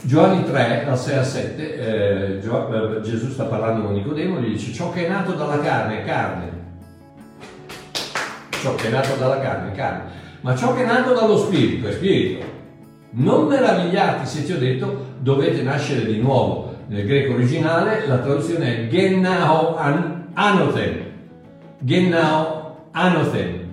Giovanni 0.08 0.42
3, 0.42 0.84
dal 0.86 0.98
6 0.98 1.18
a 1.18 1.22
7, 1.22 1.76
eh, 1.76 2.40
Gio, 2.40 2.96
eh, 2.96 3.02
Gesù 3.02 3.28
sta 3.28 3.44
parlando 3.44 3.82
con 3.82 3.92
Nicodemo, 3.92 4.40
gli 4.40 4.52
dice 4.52 4.72
ciò 4.72 4.90
che 4.90 5.04
è 5.04 5.08
nato 5.10 5.32
dalla 5.32 5.60
carne 5.60 6.00
è 6.00 6.04
carne, 6.06 6.50
ciò 8.48 8.74
che 8.74 8.86
è 8.86 8.90
nato 8.90 9.16
dalla 9.16 9.38
carne 9.38 9.70
è 9.70 9.74
carne, 9.74 10.10
ma 10.40 10.56
ciò 10.56 10.74
che 10.74 10.84
è 10.84 10.86
nato 10.86 11.12
dallo 11.12 11.36
spirito 11.36 11.88
è 11.88 11.92
spirito. 11.92 12.42
Non 13.10 13.48
meravigliarti 13.48 14.26
se 14.26 14.44
ti 14.46 14.52
ho 14.52 14.58
detto 14.58 15.04
dovete 15.18 15.60
nascere 15.60 16.06
di 16.06 16.18
nuovo. 16.18 16.74
Nel 16.86 17.04
greco 17.04 17.34
originale 17.34 18.06
la 18.06 18.16
traduzione 18.16 18.78
è 18.78 18.88
Gennao 18.88 19.76
Anothen. 20.32 21.04
Gennao 21.80 22.86
Anothen. 22.92 23.68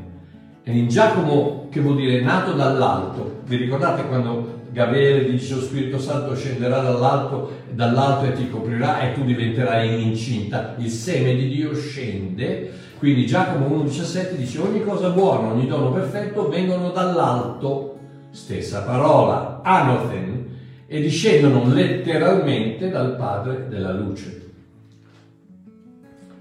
E 0.64 0.72
in 0.78 0.90
Giacomo, 0.90 1.70
che 1.72 1.80
vuol 1.80 1.96
dire 1.96 2.20
nato 2.20 2.52
dall'alto, 2.52 3.40
vi 3.46 3.56
ricordate 3.56 4.06
quando 4.06 4.55
Gabriele 4.76 5.32
dice 5.32 5.56
lo 5.56 5.62
Spirito 5.62 5.98
Santo 5.98 6.36
scenderà 6.36 6.82
dall'alto, 6.82 7.62
dall'alto 7.72 8.26
e 8.26 8.34
ti 8.34 8.50
coprirà 8.50 9.00
e 9.00 9.14
tu 9.14 9.24
diventerai 9.24 10.04
incinta. 10.04 10.76
Il 10.80 10.90
seme 10.90 11.34
di 11.34 11.48
Dio 11.48 11.74
scende. 11.74 12.72
Quindi 12.98 13.26
Giacomo 13.26 13.86
1,17 13.86 14.34
dice 14.34 14.60
ogni 14.60 14.84
cosa 14.84 15.12
buona, 15.12 15.54
ogni 15.54 15.66
dono 15.66 15.94
perfetto 15.94 16.50
vengono 16.50 16.90
dall'alto 16.90 18.00
stessa 18.32 18.82
parola, 18.82 19.62
anothen, 19.64 20.46
e 20.88 21.00
discendono 21.00 21.74
letteralmente 21.74 22.90
dal 22.90 23.16
Padre 23.16 23.68
della 23.70 23.94
luce. 23.94 24.44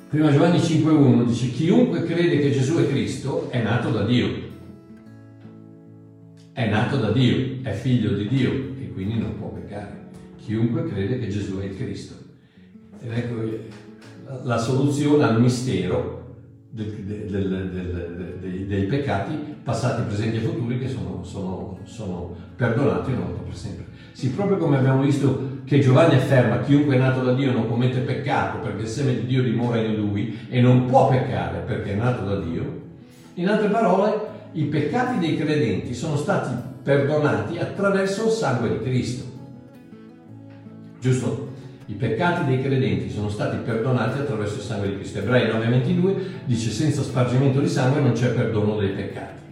Prima 0.09 0.33
Giovanni 0.33 0.59
5.1 0.59 1.25
dice 1.25 1.51
chiunque 1.51 2.03
crede 2.03 2.41
che 2.41 2.51
Gesù 2.51 2.79
è 2.79 2.89
Cristo 2.89 3.49
è 3.51 3.63
nato 3.63 3.91
da 3.91 4.03
Dio. 4.03 4.44
È 6.55 6.69
nato 6.69 6.99
da 6.99 7.11
Dio, 7.11 7.59
è 7.63 7.73
figlio 7.73 8.13
di 8.13 8.29
Dio 8.29 8.53
e 8.79 8.93
quindi 8.93 9.19
non 9.19 9.37
può 9.37 9.49
peccare. 9.49 10.03
Chiunque 10.37 10.87
crede 10.87 11.19
che 11.19 11.27
Gesù 11.27 11.59
è 11.59 11.65
il 11.65 11.77
Cristo. 11.77 12.15
Ed 13.03 13.11
ecco 13.11 13.43
la 14.45 14.57
soluzione 14.57 15.25
al 15.25 15.41
mistero 15.41 16.37
del, 16.71 16.93
del, 16.93 17.29
del, 17.29 18.37
dei, 18.41 18.67
dei, 18.69 18.85
peccati 18.85 19.37
passati, 19.65 20.03
presenti 20.03 20.37
e 20.37 20.41
futuri 20.43 20.79
che 20.79 20.89
sono, 20.89 21.25
sono, 21.25 21.81
sono 21.83 22.37
perdonati 22.55 23.11
una 23.11 23.23
volta 23.23 23.43
per 23.43 23.57
sempre. 23.57 23.87
Sì, 24.13 24.31
proprio 24.31 24.57
come 24.57 24.77
abbiamo 24.77 25.03
visto 25.03 25.63
che 25.65 25.81
Giovanni 25.81 26.15
afferma 26.15 26.61
chiunque 26.61 26.95
è 26.95 26.99
nato 26.99 27.25
da 27.25 27.33
Dio 27.33 27.51
non 27.51 27.67
commette 27.67 27.99
peccato 27.99 28.59
perché 28.59 28.83
il 28.83 28.89
seme 28.89 29.17
di 29.17 29.27
Dio 29.27 29.43
dimora 29.43 29.81
in 29.81 29.97
lui 29.97 30.39
e 30.49 30.61
non 30.61 30.87
può 30.87 31.09
peccare 31.09 31.65
perché 31.67 31.95
è 31.95 31.97
nato 31.97 32.25
da 32.25 32.39
Dio, 32.39 32.83
in 33.35 33.49
altre 33.49 33.69
parole 33.71 34.34
i 34.55 34.65
peccati 34.65 35.19
dei 35.19 35.37
credenti 35.37 35.95
sono 35.95 36.17
stati 36.17 36.55
perdonati 36.83 37.59
attraverso 37.59 38.27
il 38.27 38.31
sangue 38.31 38.69
di 38.69 38.85
Cristo. 38.85 39.25
Giusto? 41.01 41.53
I 41.87 41.95
peccati 41.95 42.45
dei 42.47 42.63
credenti 42.63 43.11
sono 43.11 43.29
stati 43.29 43.57
perdonati 43.59 44.21
attraverso 44.21 44.57
il 44.57 44.63
sangue 44.63 44.89
di 44.89 44.95
Cristo. 44.95 45.19
Ebrei 45.19 45.49
9:22 45.49 46.15
dice 46.45 46.71
senza 46.71 47.03
spargimento 47.03 47.61
di 47.61 47.69
sangue 47.69 48.01
non 48.01 48.13
c'è 48.13 48.29
perdono 48.29 48.77
dei 48.77 48.91
peccati. 48.91 49.43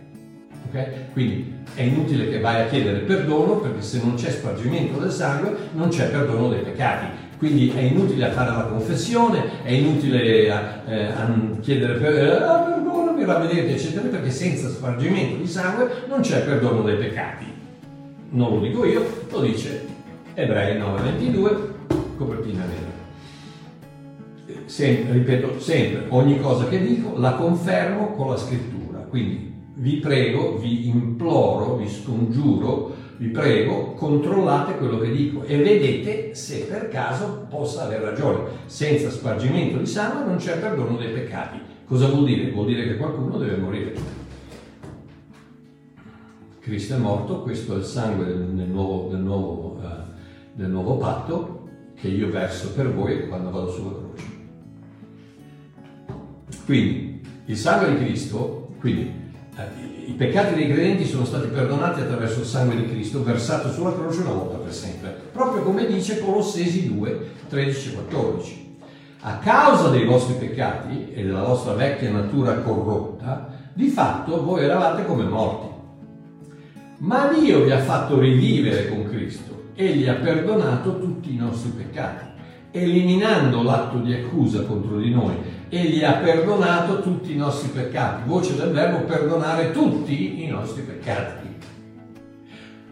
ok? 0.69 1.13
Quindi 1.13 1.53
è 1.75 1.83
inutile 1.83 2.31
che 2.31 2.39
vai 2.39 2.63
a 2.63 2.67
chiedere 2.67 3.01
perdono 3.01 3.57
perché 3.57 3.83
se 3.83 4.01
non 4.03 4.15
c'è 4.15 4.31
spargimento 4.31 4.99
del 4.99 5.11
sangue 5.11 5.55
non 5.75 5.89
c'è 5.89 6.11
perdono 6.11 6.49
dei 6.49 6.61
peccati. 6.61 7.07
Quindi 7.43 7.73
è 7.75 7.81
inutile 7.81 8.31
fare 8.31 8.53
la 8.53 8.67
confessione, 8.67 9.65
è 9.65 9.73
inutile 9.73 10.47
eh, 10.87 11.13
chiedere 11.59 11.95
per, 11.95 12.41
ah, 12.41 12.59
perdonami, 12.59 13.25
ravvedete, 13.25 13.75
eccetera, 13.75 14.07
perché 14.07 14.31
senza 14.31 14.69
spargimento 14.69 15.39
di 15.39 15.49
sangue 15.49 16.05
non 16.07 16.21
c'è 16.21 16.45
perdono 16.45 16.83
dei 16.83 16.95
peccati. 16.95 17.47
Non 18.29 18.49
lo 18.49 18.61
dico 18.61 18.85
io, 18.85 19.05
lo 19.29 19.41
dice 19.41 19.85
Ebrei 20.35 20.79
9:22, 20.79 21.57
copertina 22.17 22.61
nera. 22.61 24.61
Sempre, 24.67 25.13
ripeto 25.13 25.59
sempre, 25.59 26.05
ogni 26.11 26.39
cosa 26.39 26.69
che 26.69 26.81
dico 26.81 27.19
la 27.19 27.33
confermo 27.33 28.13
con 28.13 28.29
la 28.29 28.37
scrittura. 28.37 29.01
Quindi 29.01 29.53
vi 29.75 29.97
prego, 29.97 30.59
vi 30.59 30.87
imploro, 30.87 31.75
vi 31.75 31.89
scongiuro, 31.89 32.95
vi 33.23 33.29
prego, 33.29 33.93
controllate 33.93 34.77
quello 34.79 34.99
che 34.99 35.13
dico 35.13 35.45
e 35.45 35.57
vedete 35.57 36.35
se 36.35 36.65
per 36.65 36.89
caso 36.89 37.47
possa 37.49 37.85
aver 37.85 38.01
ragione. 38.01 38.51
Senza 38.67 39.11
spargimento 39.11 39.79
di 39.79 39.87
sangue 39.87 40.25
non 40.25 40.39
c'è 40.39 40.59
perdono 40.59 40.97
dei 40.97 41.13
peccati. 41.13 41.61
Cosa 41.85 42.09
vuol 42.09 42.25
dire? 42.25 42.51
Vuol 42.51 42.67
dire 42.67 42.83
che 42.83 42.97
qualcuno 42.97 43.39
deve 43.39 43.59
morire. 43.59 43.95
Cristo 46.59 46.95
è 46.95 46.97
morto, 46.97 47.43
questo 47.43 47.75
è 47.75 47.79
il 47.79 47.85
sangue 47.85 48.25
del, 48.25 48.67
nuovo, 48.69 49.09
del, 49.09 49.21
nuovo, 49.21 49.79
uh, 49.81 49.89
del 50.55 50.71
nuovo 50.71 50.97
patto 50.97 51.69
che 51.95 52.09
io 52.09 52.29
verso 52.29 52.73
per 52.73 52.93
voi 52.93 53.29
quando 53.29 53.53
vado 53.53 53.71
sulla 53.71 53.91
croce. 53.91 54.25
Quindi 56.65 57.21
il 57.45 57.57
sangue 57.57 57.91
di 57.91 58.05
Cristo, 58.05 58.75
quindi 58.81 59.22
i 60.07 60.13
peccati 60.13 60.55
dei 60.55 60.73
credenti 60.73 61.05
sono 61.05 61.27
stati 61.27 61.49
perdonati 61.49 62.01
attraverso 62.01 62.41
il 62.41 62.47
sangue 62.47 62.75
di 62.75 62.89
Cristo 62.89 63.23
versato 63.23 63.71
sulla 63.71 63.93
croce 63.93 64.23
una 64.23 64.33
volta 64.33 64.57
per 64.57 64.73
sempre, 64.73 65.15
proprio 65.31 65.63
come 65.63 65.87
dice 65.87 66.21
Colossesi 66.21 66.95
2, 66.95 67.31
13 67.51 67.89
e 67.89 67.93
14. 67.93 68.77
A 69.21 69.37
causa 69.39 69.91
dei 69.91 70.07
vostri 70.07 70.35
peccati 70.35 71.13
e 71.13 71.23
della 71.23 71.43
vostra 71.43 71.75
vecchia 71.75 72.11
natura 72.11 72.61
corrotta, 72.61 73.51
di 73.75 73.89
fatto 73.89 74.43
voi 74.43 74.65
eravate 74.65 75.05
come 75.05 75.25
morti. 75.25 75.67
Ma 76.99 77.29
Dio 77.29 77.65
vi 77.65 77.73
ha 77.73 77.81
fatto 77.81 78.19
rivivere 78.19 78.89
con 78.89 79.05
Cristo 79.05 79.65
e 79.75 79.97
gli 79.97 80.09
ha 80.09 80.15
perdonato 80.15 80.99
tutti 80.99 81.35
i 81.35 81.37
nostri 81.37 81.71
peccati, 81.71 82.25
eliminando 82.71 83.63
l'atto 83.63 83.99
di 83.99 84.15
accusa 84.15 84.63
contro 84.63 84.97
di 84.97 85.11
noi 85.11 85.35
e 85.75 85.85
gli 85.85 86.05
ha 86.05 86.13
perdonato 86.17 87.01
tutti 87.01 87.33
i 87.33 87.37
nostri 87.37 87.71
peccati. 87.71 88.29
Voce 88.29 88.55
del 88.57 88.73
verbo 88.73 89.07
perdonare 89.07 89.71
tutti 89.71 90.45
i 90.45 90.47
nostri 90.47 90.83
peccati. 90.83 91.49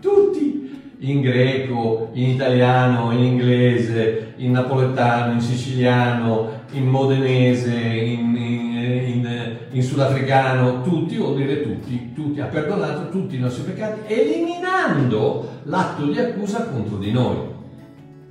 Tutti, 0.01 0.95
in 1.01 1.21
greco, 1.21 2.09
in 2.15 2.31
italiano, 2.31 3.13
in 3.13 3.23
inglese, 3.23 4.33
in 4.37 4.53
napoletano, 4.53 5.35
in 5.35 5.43
siciliano, 5.43 6.63
in 6.71 6.87
modenese, 6.87 7.75
in, 7.75 8.35
in, 8.35 8.75
in, 8.79 9.57
in 9.73 9.83
sudafricano, 9.83 10.81
tutti 10.81 11.17
vuol 11.17 11.37
dire 11.37 11.61
tutti, 11.63 12.15
tutti, 12.15 12.41
ha 12.41 12.47
perdonato 12.47 13.11
tutti 13.11 13.37
i 13.37 13.41
nostri 13.41 13.65
peccati, 13.65 14.11
eliminando 14.11 15.59
l'atto 15.65 16.07
di 16.07 16.19
accusa 16.19 16.65
contro 16.65 16.97
di 16.97 17.13
noi 17.13 17.59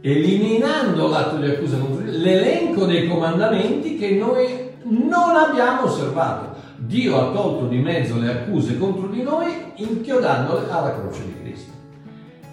eliminando 0.01 1.07
l'atto 1.07 1.38
di 1.38 1.49
accusa 1.49 1.77
contro 1.77 2.03
di 2.03 2.17
l'elenco 2.17 2.85
dei 2.85 3.07
comandamenti 3.07 3.97
che 3.97 4.12
noi 4.12 4.71
non 4.83 5.35
abbiamo 5.35 5.83
osservato. 5.83 6.57
Dio 6.77 7.17
ha 7.19 7.31
tolto 7.33 7.67
di 7.67 7.79
mezzo 7.79 8.17
le 8.17 8.31
accuse 8.31 8.77
contro 8.77 9.07
di 9.07 9.21
noi 9.21 9.51
inchiodandole 9.75 10.69
alla 10.69 10.93
croce 10.93 11.25
di 11.25 11.35
Cristo. 11.41 11.71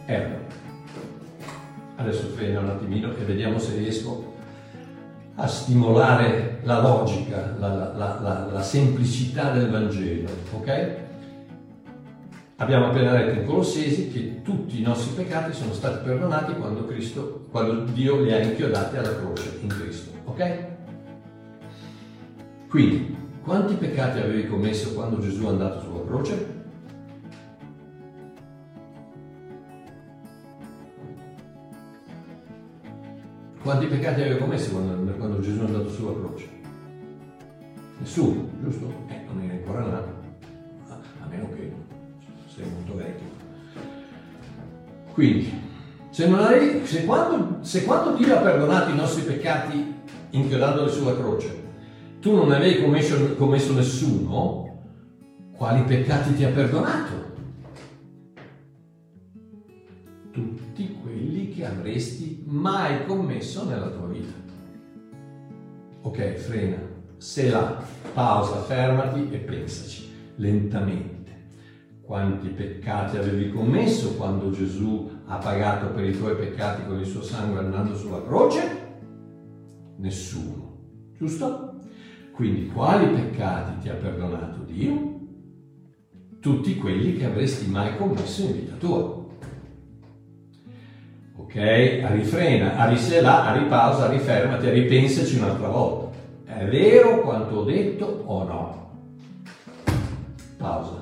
Ecco, 0.04 0.34
adesso 1.96 2.26
freno 2.34 2.60
un 2.60 2.68
attimino 2.70 3.12
e 3.16 3.24
vediamo 3.24 3.58
se 3.58 3.76
riesco 3.76 4.34
a 5.36 5.46
stimolare 5.46 6.60
la 6.62 6.80
logica, 6.80 7.54
la, 7.58 7.68
la, 7.68 8.18
la, 8.20 8.48
la 8.50 8.62
semplicità 8.62 9.50
del 9.50 9.70
Vangelo, 9.70 10.28
ok? 10.54 11.04
Abbiamo 12.58 12.86
appena 12.86 13.12
letto 13.12 13.38
in 13.38 13.44
Colossesi 13.44 14.08
che 14.08 14.40
tutti 14.40 14.80
i 14.80 14.82
nostri 14.82 15.14
peccati 15.14 15.52
sono 15.52 15.74
stati 15.74 16.02
perdonati 16.02 16.54
quando, 16.54 16.86
Cristo, 16.86 17.46
quando 17.50 17.84
Dio 17.92 18.22
li 18.22 18.32
ha 18.32 18.42
inchiodati 18.42 18.96
alla 18.96 19.14
croce 19.14 19.58
in 19.60 19.68
Cristo. 19.68 20.12
Ok? 20.24 20.66
Quindi, 22.66 23.14
quanti 23.42 23.74
peccati 23.74 24.20
avevi 24.20 24.46
commesso 24.46 24.94
quando 24.94 25.18
Gesù 25.18 25.44
è 25.44 25.48
andato 25.48 25.80
sulla 25.80 26.04
croce? 26.06 26.54
Quanti 33.60 33.86
peccati 33.86 34.22
avevi 34.22 34.38
commesso 34.38 34.70
quando, 34.70 35.12
quando 35.12 35.40
Gesù 35.40 35.60
è 35.60 35.64
andato 35.66 35.90
sulla 35.90 36.12
croce? 36.12 36.48
Nessuno, 37.98 38.48
giusto? 38.62 38.90
Eh, 39.08 39.24
non 39.26 39.42
era 39.42 39.52
ancora 39.52 39.80
nato, 39.80 40.08
a 40.88 41.26
meno 41.28 41.48
che 41.54 41.84
sei 42.56 42.70
molto 42.70 42.94
vecchio. 42.94 43.26
Quindi, 45.12 45.52
se, 46.08 46.24
avevi, 46.24 46.86
se, 46.86 47.04
quando, 47.04 47.58
se 47.62 47.84
quando 47.84 48.16
Dio 48.16 48.34
ha 48.34 48.40
perdonato 48.40 48.90
i 48.90 48.96
nostri 48.96 49.22
peccati 49.22 49.94
inchiodandoli 50.30 50.90
sulla 50.90 51.14
croce, 51.14 51.64
tu 52.20 52.34
non 52.34 52.50
avevi 52.50 52.82
commesso, 52.82 53.34
commesso 53.34 53.74
nessuno, 53.74 54.84
quali 55.54 55.82
peccati 55.82 56.34
ti 56.34 56.44
ha 56.44 56.50
perdonato? 56.50 57.24
Tutti 60.32 60.96
quelli 61.02 61.50
che 61.50 61.66
avresti 61.66 62.42
mai 62.46 63.04
commesso 63.04 63.64
nella 63.64 63.88
tua 63.88 64.06
vita. 64.06 64.32
Ok, 66.02 66.34
frena, 66.34 66.78
se 67.18 67.50
la, 67.50 67.82
pausa, 68.14 68.62
fermati 68.62 69.28
e 69.30 69.38
pensaci 69.38 70.08
lentamente 70.36 71.15
quanti 72.06 72.48
peccati 72.50 73.16
avevi 73.16 73.50
commesso 73.50 74.14
quando 74.14 74.52
Gesù 74.52 75.10
ha 75.26 75.38
pagato 75.38 75.88
per 75.88 76.04
i 76.04 76.16
tuoi 76.16 76.36
peccati 76.36 76.86
con 76.86 77.00
il 77.00 77.04
suo 77.04 77.20
sangue 77.20 77.58
andando 77.58 77.96
sulla 77.96 78.22
croce? 78.22 78.84
Nessuno, 79.98 80.78
giusto? 81.18 81.74
Quindi 82.30 82.68
quali 82.68 83.08
peccati 83.08 83.80
ti 83.80 83.88
ha 83.88 83.94
perdonato 83.94 84.62
Dio? 84.62 85.14
Tutti 86.38 86.76
quelli 86.76 87.16
che 87.16 87.24
avresti 87.24 87.68
mai 87.68 87.96
commesso 87.96 88.42
in 88.42 88.52
vita 88.52 88.74
tua. 88.76 89.24
Ok? 91.38 91.54
Rifrena, 91.54 92.76
a 92.76 92.88
risela, 92.88 93.46
a 93.46 93.58
ripausa, 93.58 94.08
rifermati, 94.08 94.70
ripensaci 94.70 95.38
un'altra 95.38 95.68
volta. 95.68 96.16
È 96.44 96.68
vero 96.68 97.22
quanto 97.22 97.56
ho 97.56 97.64
detto 97.64 98.22
o 98.26 98.44
no? 98.44 98.90
Pausa. 100.56 100.95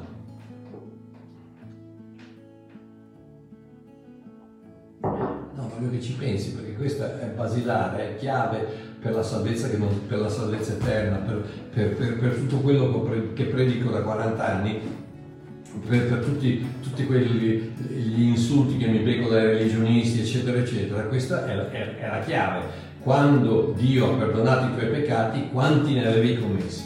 Voglio 5.85 5.90
che 5.90 6.01
ci 6.01 6.12
pensi 6.14 6.53
perché 6.53 6.73
questa 6.75 7.20
è 7.20 7.27
basilare, 7.27 8.11
è 8.11 8.16
chiave 8.16 8.92
per 9.01 9.14
la 9.14 9.23
salvezza, 9.23 9.68
non, 9.77 10.07
per 10.07 10.18
la 10.18 10.29
salvezza 10.29 10.73
eterna, 10.73 11.16
per, 11.16 11.44
per, 11.73 11.94
per, 11.94 12.18
per, 12.18 12.35
tutto 12.35 12.57
quello 12.59 13.33
che 13.35 13.44
predico 13.44 13.90
da 13.90 14.01
40 14.01 14.47
anni, 14.47 14.81
per, 15.87 16.25
tutti, 16.25 16.66
tutti 16.81 17.05
quelli, 17.05 17.75
gli 17.88 18.23
insulti 18.23 18.79
che 18.79 18.87
mi 18.87 19.01
becco 19.01 19.29
dai 19.29 19.47
religionisti, 19.47 20.20
eccetera, 20.20 20.59
eccetera. 20.59 21.03
Questa 21.03 21.47
è 21.47 21.68
è, 21.70 21.99
è 21.99 22.09
la 22.09 22.20
chiave. 22.20 22.92
Quando 23.01 23.75
Dio 23.77 24.12
ha 24.12 24.16
perdonato 24.16 24.68
i 24.68 24.79
tuoi 24.79 24.90
peccati, 24.90 25.49
quanti 25.51 25.92
ne 25.92 26.07
avevi 26.07 26.38
commessi? 26.38 26.85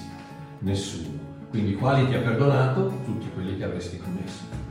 Nessuno. 0.60 1.16
Quindi 1.50 1.74
quali 1.74 2.08
ti 2.08 2.14
ha 2.14 2.20
perdonato? 2.20 3.00
Tutti 3.04 3.30
quelli 3.32 3.56
che 3.56 3.64
avresti 3.64 3.98
commesso. 3.98 4.67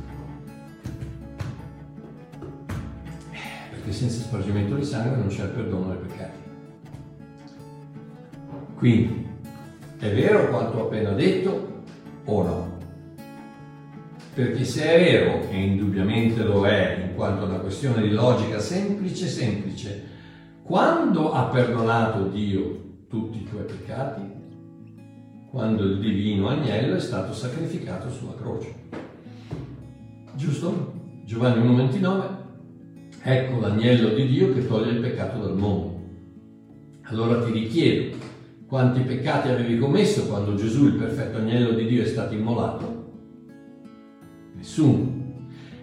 Che 3.88 3.94
senza 3.94 4.20
spargimento 4.20 4.76
di 4.76 4.84
sangue 4.84 5.16
non 5.16 5.28
c'è 5.28 5.44
il 5.44 5.50
perdono 5.50 5.88
dei 5.88 5.98
peccati. 6.06 6.38
Quindi, 8.76 9.28
è 9.98 10.14
vero 10.14 10.50
quanto 10.50 10.78
ho 10.78 10.86
appena 10.88 11.12
detto 11.12 11.84
o 12.26 12.44
no? 12.44 12.78
Perché 14.34 14.66
se 14.66 14.84
è 14.84 15.00
vero, 15.00 15.50
e 15.50 15.64
indubbiamente 15.64 16.44
lo 16.44 16.68
è, 16.68 17.08
in 17.08 17.16
quanto 17.16 17.46
è 17.46 17.48
una 17.48 17.60
questione 17.60 18.02
di 18.02 18.12
logica 18.12 18.60
semplice, 18.60 19.26
semplice, 19.26 20.04
quando 20.64 21.32
ha 21.32 21.46
perdonato 21.46 22.28
Dio 22.28 23.06
tutti 23.08 23.38
i 23.38 23.46
tuoi 23.46 23.64
peccati? 23.64 24.36
Quando 25.50 25.84
il 25.84 26.00
divino 26.00 26.50
agnello 26.50 26.98
è 26.98 27.00
stato 27.00 27.34
sacrificato 27.34 28.12
sulla 28.12 28.36
croce. 28.36 28.76
Giusto? 30.36 30.96
Giovanni 31.24 31.66
1,29 31.66 32.47
Ecco 33.30 33.60
l'agnello 33.60 34.14
di 34.14 34.26
Dio 34.26 34.54
che 34.54 34.66
toglie 34.66 34.92
il 34.92 35.02
peccato 35.02 35.40
dal 35.40 35.58
mondo. 35.58 36.00
Allora 37.08 37.44
ti 37.44 37.52
richiedo, 37.52 38.16
quanti 38.66 39.02
peccati 39.02 39.50
avevi 39.50 39.78
commesso 39.78 40.28
quando 40.28 40.56
Gesù, 40.56 40.86
il 40.86 40.94
perfetto 40.94 41.40
agnello 41.40 41.72
di 41.72 41.88
Dio, 41.88 42.04
è 42.04 42.06
stato 42.06 42.34
immolato? 42.34 43.12
Nessuno. 44.56 45.12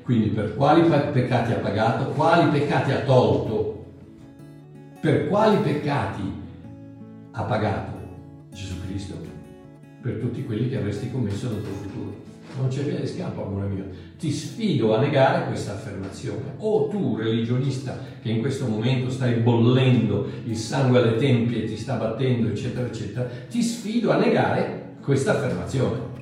Quindi 0.04 0.28
per 0.28 0.54
quali 0.54 0.88
pe- 0.88 1.10
peccati 1.12 1.52
ha 1.52 1.56
pagato? 1.56 2.12
Quali 2.12 2.48
peccati 2.48 2.92
ha 2.92 3.02
tolto? 3.02 3.84
Per 5.02 5.28
quali 5.28 5.58
peccati 5.58 6.22
ha 7.30 7.42
pagato 7.42 7.98
Gesù 8.54 8.74
Cristo? 8.86 9.18
Per 10.00 10.14
tutti 10.14 10.42
quelli 10.44 10.70
che 10.70 10.78
avresti 10.78 11.10
commesso 11.10 11.50
nel 11.50 11.60
tuo 11.60 11.72
futuro. 11.72 12.23
Non 12.56 12.68
c'è 12.68 12.82
via 12.82 13.00
di 13.00 13.06
scampo, 13.06 13.46
amore 13.46 13.66
mio. 13.66 13.84
Ti 14.16 14.30
sfido 14.30 14.94
a 14.94 15.00
negare 15.00 15.46
questa 15.46 15.72
affermazione. 15.72 16.54
O 16.58 16.86
tu, 16.86 17.16
religionista, 17.16 17.98
che 18.22 18.30
in 18.30 18.40
questo 18.40 18.66
momento 18.66 19.10
stai 19.10 19.34
bollendo 19.40 20.28
il 20.44 20.56
sangue 20.56 21.00
alle 21.00 21.16
tempie 21.16 21.64
ti 21.64 21.76
sta 21.76 21.96
battendo, 21.96 22.48
eccetera, 22.48 22.86
eccetera, 22.86 23.28
ti 23.50 23.60
sfido 23.60 24.12
a 24.12 24.18
negare 24.18 24.96
questa 25.02 25.32
affermazione. 25.32 26.12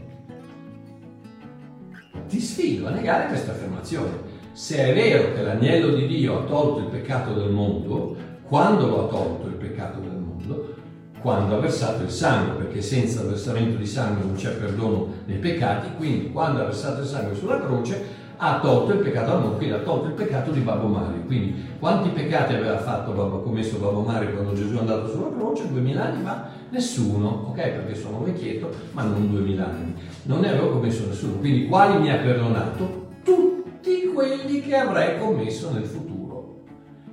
Ti 2.29 2.41
sfido 2.41 2.87
a 2.87 2.91
negare 2.91 3.29
questa 3.29 3.53
affermazione. 3.53 4.31
Se 4.53 4.77
è 4.77 4.95
vero 4.95 5.35
che 5.35 5.43
l'agnello 5.43 5.95
di 5.95 6.07
Dio 6.07 6.39
ha 6.39 6.45
tolto 6.45 6.81
il 6.81 6.87
peccato 6.87 7.35
del 7.35 7.51
mondo, 7.51 8.17
quando 8.43 8.87
lo 8.87 9.05
ha 9.05 9.09
tolto 9.09 9.49
il 9.49 9.55
peccato 9.55 10.01
del 10.01 10.19
mondo? 10.19 10.75
Quando 11.23 11.55
ha 11.55 11.61
versato 11.61 12.03
il 12.03 12.11
sangue, 12.11 12.65
perché 12.65 12.83
senza 12.83 13.23
versamento 13.23 13.77
di 13.77 13.87
sangue 13.87 14.25
non 14.25 14.35
c'è 14.35 14.57
perdono 14.57 15.07
dei 15.25 15.39
peccati, 15.39 15.91
quindi 15.97 16.33
quando 16.33 16.61
ha 16.61 16.65
versato 16.65 17.03
il 17.03 17.07
sangue 17.07 17.37
sulla 17.37 17.61
croce 17.61 18.21
ha 18.45 18.59
tolto 18.59 18.95
il 18.95 18.99
peccato 18.99 19.39
mondo, 19.39 19.57
quindi 19.57 19.77
ha 19.77 19.79
tolto 19.79 20.09
il 20.09 20.15
peccato 20.15 20.51
di 20.51 20.59
Babbo 20.59 20.89
Mario. 20.89 21.23
Quindi 21.27 21.65
quanti 21.79 22.09
peccati 22.09 22.55
aveva 22.55 22.79
fatto 22.79 23.13
commesso 23.45 23.79
Babbo 23.79 24.01
Mario 24.01 24.33
quando 24.33 24.53
Gesù 24.53 24.75
è 24.75 24.79
andato 24.81 25.09
sulla 25.09 25.31
croce? 25.31 25.69
Duemila 25.71 26.07
anni 26.07 26.25
fa? 26.25 26.49
Nessuno, 26.71 27.47
ok? 27.51 27.55
Perché 27.55 27.95
sono 27.95 28.25
vecchietto, 28.25 28.69
ma 28.91 29.05
non 29.05 29.31
duemila 29.31 29.67
anni. 29.67 29.95
Non 30.25 30.41
ne 30.41 30.49
avevo 30.49 30.71
commesso 30.71 31.07
nessuno. 31.07 31.35
Quindi 31.35 31.69
quali 31.69 32.01
mi 32.01 32.11
ha 32.11 32.17
perdonato? 32.17 33.11
Tutti 33.23 34.11
quelli 34.13 34.61
che 34.61 34.75
avrei 34.75 35.21
commesso 35.21 35.71
nel 35.71 35.85
futuro. 35.85 36.65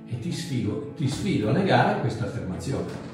E 0.06 0.18
ti 0.18 0.32
sfido, 0.32 0.94
ti 0.96 1.06
sfido 1.06 1.50
a 1.50 1.52
negare 1.52 2.00
questa 2.00 2.24
affermazione. 2.24 3.09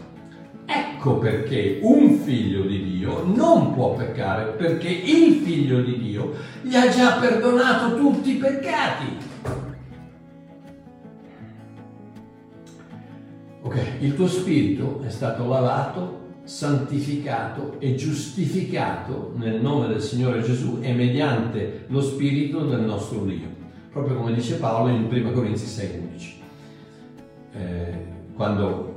Ecco 0.66 1.18
perché 1.18 1.79
un 1.83 2.18
figlio 2.18 2.62
di 2.62 2.83
Dio 2.83 3.22
non 3.24 3.72
può 3.72 3.94
peccare, 3.94 4.52
perché 4.52 4.88
il 4.88 5.35
figlio 5.44 5.81
di 5.81 5.96
Dio 5.96 6.35
gli 6.62 6.74
ha 6.74 6.88
già 6.88 7.18
perdonato 7.20 7.96
tutti 7.96 8.33
i 8.33 8.38
peccati. 8.38 9.16
Ok, 13.62 13.81
il 14.00 14.14
tuo 14.14 14.26
spirito 14.26 15.02
è 15.05 15.09
stato 15.09 15.46
lavato, 15.46 16.24
santificato 16.42 17.76
e 17.79 17.94
giustificato 17.94 19.33
nel 19.37 19.61
nome 19.61 19.87
del 19.88 20.00
Signore 20.00 20.42
Gesù 20.42 20.79
e 20.81 20.92
mediante 20.92 21.85
lo 21.88 22.00
spirito 22.00 22.64
del 22.64 22.81
nostro 22.81 23.24
Dio, 23.24 23.48
proprio 23.90 24.16
come 24.16 24.33
dice 24.35 24.57
Paolo 24.57 24.90
in 24.90 25.07
1 25.09 25.31
Corinzi 25.33 25.66
6:11. 25.66 26.35
Eh, 27.52 28.14
quando 28.35 28.96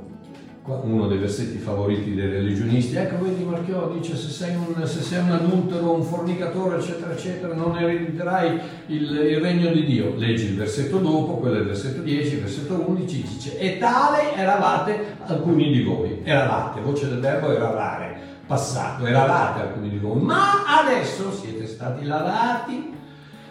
uno 0.64 1.08
dei 1.08 1.18
versetti 1.18 1.58
favoriti 1.58 2.14
dei 2.14 2.28
religionisti, 2.28 2.94
ecco 2.94 3.24
vedi 3.24 3.44
Marchiò 3.44 3.88
dice 3.90 4.14
se 4.14 4.28
sei, 4.28 4.54
un, 4.54 4.86
se 4.86 5.00
sei 5.00 5.22
un 5.22 5.30
adultero, 5.30 5.92
un 5.92 6.02
fornicatore 6.02 6.76
eccetera 6.76 7.12
eccetera 7.12 7.54
non 7.54 7.76
erediterai 7.76 8.60
il, 8.86 9.10
il, 9.10 9.40
regno 9.40 9.72
di 9.72 9.84
Dio. 9.84 10.14
Leggi 10.16 10.44
il 10.44 10.56
versetto 10.56 10.98
dopo, 10.98 11.38
quello 11.38 11.56
è 11.56 11.60
il 11.60 11.66
versetto 11.66 12.02
10, 12.02 12.34
il 12.34 12.40
versetto 12.40 12.84
11 12.86 13.22
dice 13.22 13.58
e 13.58 13.78
tale 13.78 14.34
eravate 14.36 15.16
alcuni 15.24 15.72
di 15.72 15.82
voi, 15.82 16.20
eravate, 16.24 16.80
voce 16.80 17.08
del 17.08 17.20
verbo 17.20 17.52
eravare, 17.52 18.18
passato, 18.46 19.06
eravate 19.06 19.60
alcuni 19.62 19.88
di 19.88 19.98
voi, 19.98 20.20
ma 20.20 20.64
adesso 20.82 21.32
siete 21.32 21.66
stati 21.66 22.04
lavati 22.04 22.98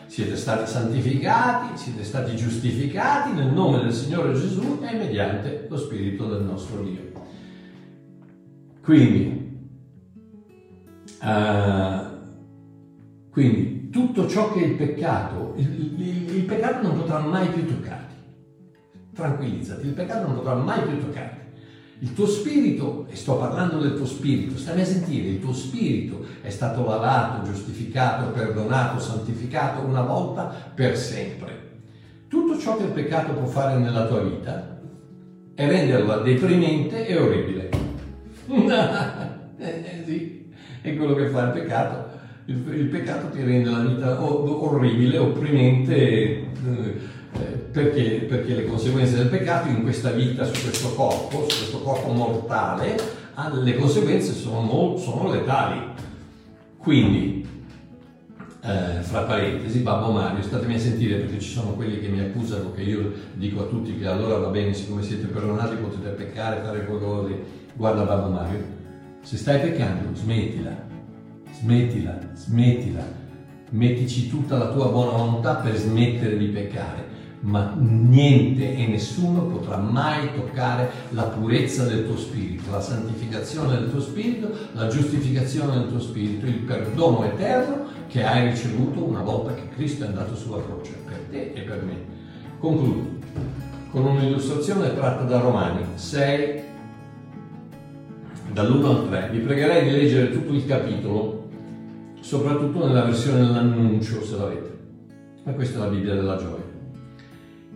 siete 0.10 0.36
stati 0.36 0.66
santificati, 0.66 1.78
siete 1.78 2.04
stati 2.04 2.36
giustificati 2.36 3.32
nel 3.32 3.54
nome 3.54 3.84
del 3.84 3.94
Signore 3.94 4.34
Gesù 4.34 4.80
e 4.82 4.96
mediante 4.96 5.68
lo 5.70 5.78
Spirito 5.78 6.28
del 6.28 6.42
nostro 6.42 6.82
Dio. 6.82 7.12
Quindi, 8.82 9.70
uh, 11.22 12.08
quindi 13.30 13.90
tutto 13.92 14.28
ciò 14.28 14.52
che 14.52 14.62
è 14.62 14.66
il 14.66 14.76
peccato, 14.78 15.54
il, 15.58 16.02
il, 16.02 16.36
il 16.38 16.44
peccato 16.46 16.88
non 16.88 16.98
potrà 16.98 17.20
mai 17.20 17.48
più 17.50 17.68
toccarti. 17.68 18.16
Tranquillizzati, 19.14 19.86
il 19.86 19.94
peccato 19.94 20.26
non 20.26 20.38
potrà 20.38 20.56
mai 20.56 20.88
più 20.88 20.98
toccarti. 21.02 21.40
Il 22.02 22.14
tuo 22.14 22.28
spirito, 22.28 23.08
e 23.10 23.16
sto 23.18 23.36
parlando 23.36 23.80
del 23.80 23.96
tuo 23.96 24.06
spirito, 24.06 24.58
stammi 24.58 24.82
a 24.82 24.86
sentire, 24.86 25.28
il 25.28 25.42
tuo 25.42 25.52
spirito 25.52 26.26
è 26.42 26.50
stato 26.50 26.86
lavato, 26.86 27.46
giustificato, 27.46 28.32
perdonato, 28.32 29.00
santificato 29.00 29.86
una 29.86 30.02
volta 30.02 30.72
per 30.74 30.98
sempre. 30.98 31.68
Tutto 32.30 32.58
ciò 32.58 32.78
che 32.78 32.84
il 32.84 32.92
peccato 32.92 33.34
può 33.34 33.46
fare 33.48 33.78
nella 33.80 34.06
tua 34.06 34.22
vita 34.22 34.80
è 35.54 35.68
renderla 35.68 36.18
deprimente 36.20 37.06
e 37.06 37.18
orribile. 37.18 37.70
eh, 39.58 40.04
sì, 40.06 40.50
è 40.82 40.96
quello 40.96 41.16
che 41.16 41.28
fa 41.28 41.48
il 41.48 41.52
peccato. 41.52 42.18
Il, 42.46 42.66
il 42.76 42.88
peccato 42.88 43.30
ti 43.30 43.44
rende 43.44 43.70
la 43.70 43.80
vita 43.80 44.24
orribile, 44.24 45.18
opprimente. 45.18 45.96
Eh, 45.96 47.18
perché? 47.72 48.26
Perché 48.28 48.56
le 48.56 48.66
conseguenze 48.66 49.16
del 49.16 49.28
peccato 49.28 49.68
in 49.68 49.84
questa 49.84 50.12
vita, 50.12 50.44
su 50.46 50.62
questo 50.62 50.94
corpo, 50.94 51.48
su 51.48 51.58
questo 51.58 51.80
corpo 51.82 52.12
mortale, 52.12 52.98
le 53.62 53.76
conseguenze 53.76 54.34
sono, 54.34 54.98
sono 54.98 55.32
letali. 55.32 55.80
Quindi, 56.78 57.48
eh, 58.62 59.02
fra 59.02 59.22
parentesi, 59.22 59.80
Babbo 59.80 60.12
Mario, 60.12 60.42
statemi 60.42 60.76
a 60.76 60.80
sentire 60.80 61.18
perché 61.18 61.40
ci 61.40 61.52
sono 61.52 61.74
quelli 61.74 62.00
che 62.00 62.08
mi 62.08 62.20
accusano 62.20 62.72
che 62.74 62.82
io 62.82 63.12
dico 63.34 63.62
a 63.62 63.66
tutti 63.66 63.98
che 63.98 64.08
allora 64.08 64.38
va 64.38 64.48
bene, 64.48 64.74
siccome 64.74 65.04
siete 65.04 65.28
perdonati 65.28 65.76
potete 65.76 66.10
peccare, 66.10 66.62
fare 66.62 66.86
qualcosa. 66.86 67.34
Guarda 67.76 68.04
Babbo 68.04 68.30
Mario, 68.30 68.64
se 69.22 69.38
stai 69.38 69.60
peccando, 69.62 70.14
smettila, 70.16 70.76
smettila, 71.60 72.20
smettila, 72.34 73.04
mettici 73.70 74.28
tutta 74.28 74.58
la 74.58 74.72
tua 74.72 74.90
buona 74.90 75.12
volontà 75.12 75.56
per 75.56 75.76
smettere 75.76 76.38
di 76.38 76.48
peccare 76.48 77.09
ma 77.42 77.74
niente 77.78 78.76
e 78.76 78.88
nessuno 78.88 79.44
potrà 79.44 79.78
mai 79.78 80.34
toccare 80.34 80.90
la 81.12 81.24
purezza 81.24 81.86
del 81.86 82.06
tuo 82.06 82.18
spirito, 82.18 82.70
la 82.72 82.82
santificazione 82.82 83.80
del 83.80 83.90
tuo 83.90 84.02
spirito, 84.02 84.52
la 84.74 84.88
giustificazione 84.88 85.78
del 85.78 85.88
tuo 85.88 86.00
spirito, 86.00 86.46
il 86.46 86.60
perdono 86.60 87.24
eterno 87.24 87.86
che 88.08 88.24
hai 88.24 88.50
ricevuto 88.50 89.04
una 89.04 89.22
volta 89.22 89.54
che 89.54 89.70
Cristo 89.76 90.04
è 90.04 90.08
andato 90.08 90.36
sulla 90.36 90.62
croce 90.64 90.94
per 91.06 91.20
te 91.30 91.54
e 91.54 91.62
per 91.62 91.84
me. 91.84 92.18
Concludo 92.60 93.18
con 93.92 94.06
un'illustrazione 94.06 94.94
tratta 94.94 95.24
da 95.24 95.40
Romani 95.40 95.84
6, 95.96 96.62
dall'1 98.52 98.86
al 98.86 99.10
3. 99.10 99.30
Vi 99.32 99.40
pregherei 99.40 99.84
di 99.86 99.92
leggere 99.92 100.32
tutto 100.32 100.54
il 100.54 100.66
capitolo, 100.66 101.50
soprattutto 102.20 102.86
nella 102.86 103.06
versione 103.06 103.40
dell'annuncio, 103.40 104.24
se 104.24 104.38
l'avete. 104.38 104.78
Ma 105.44 105.54
questa 105.54 105.78
è 105.78 105.80
la 105.82 105.88
Bibbia 105.88 106.14
della 106.14 106.36
gioia. 106.36 106.79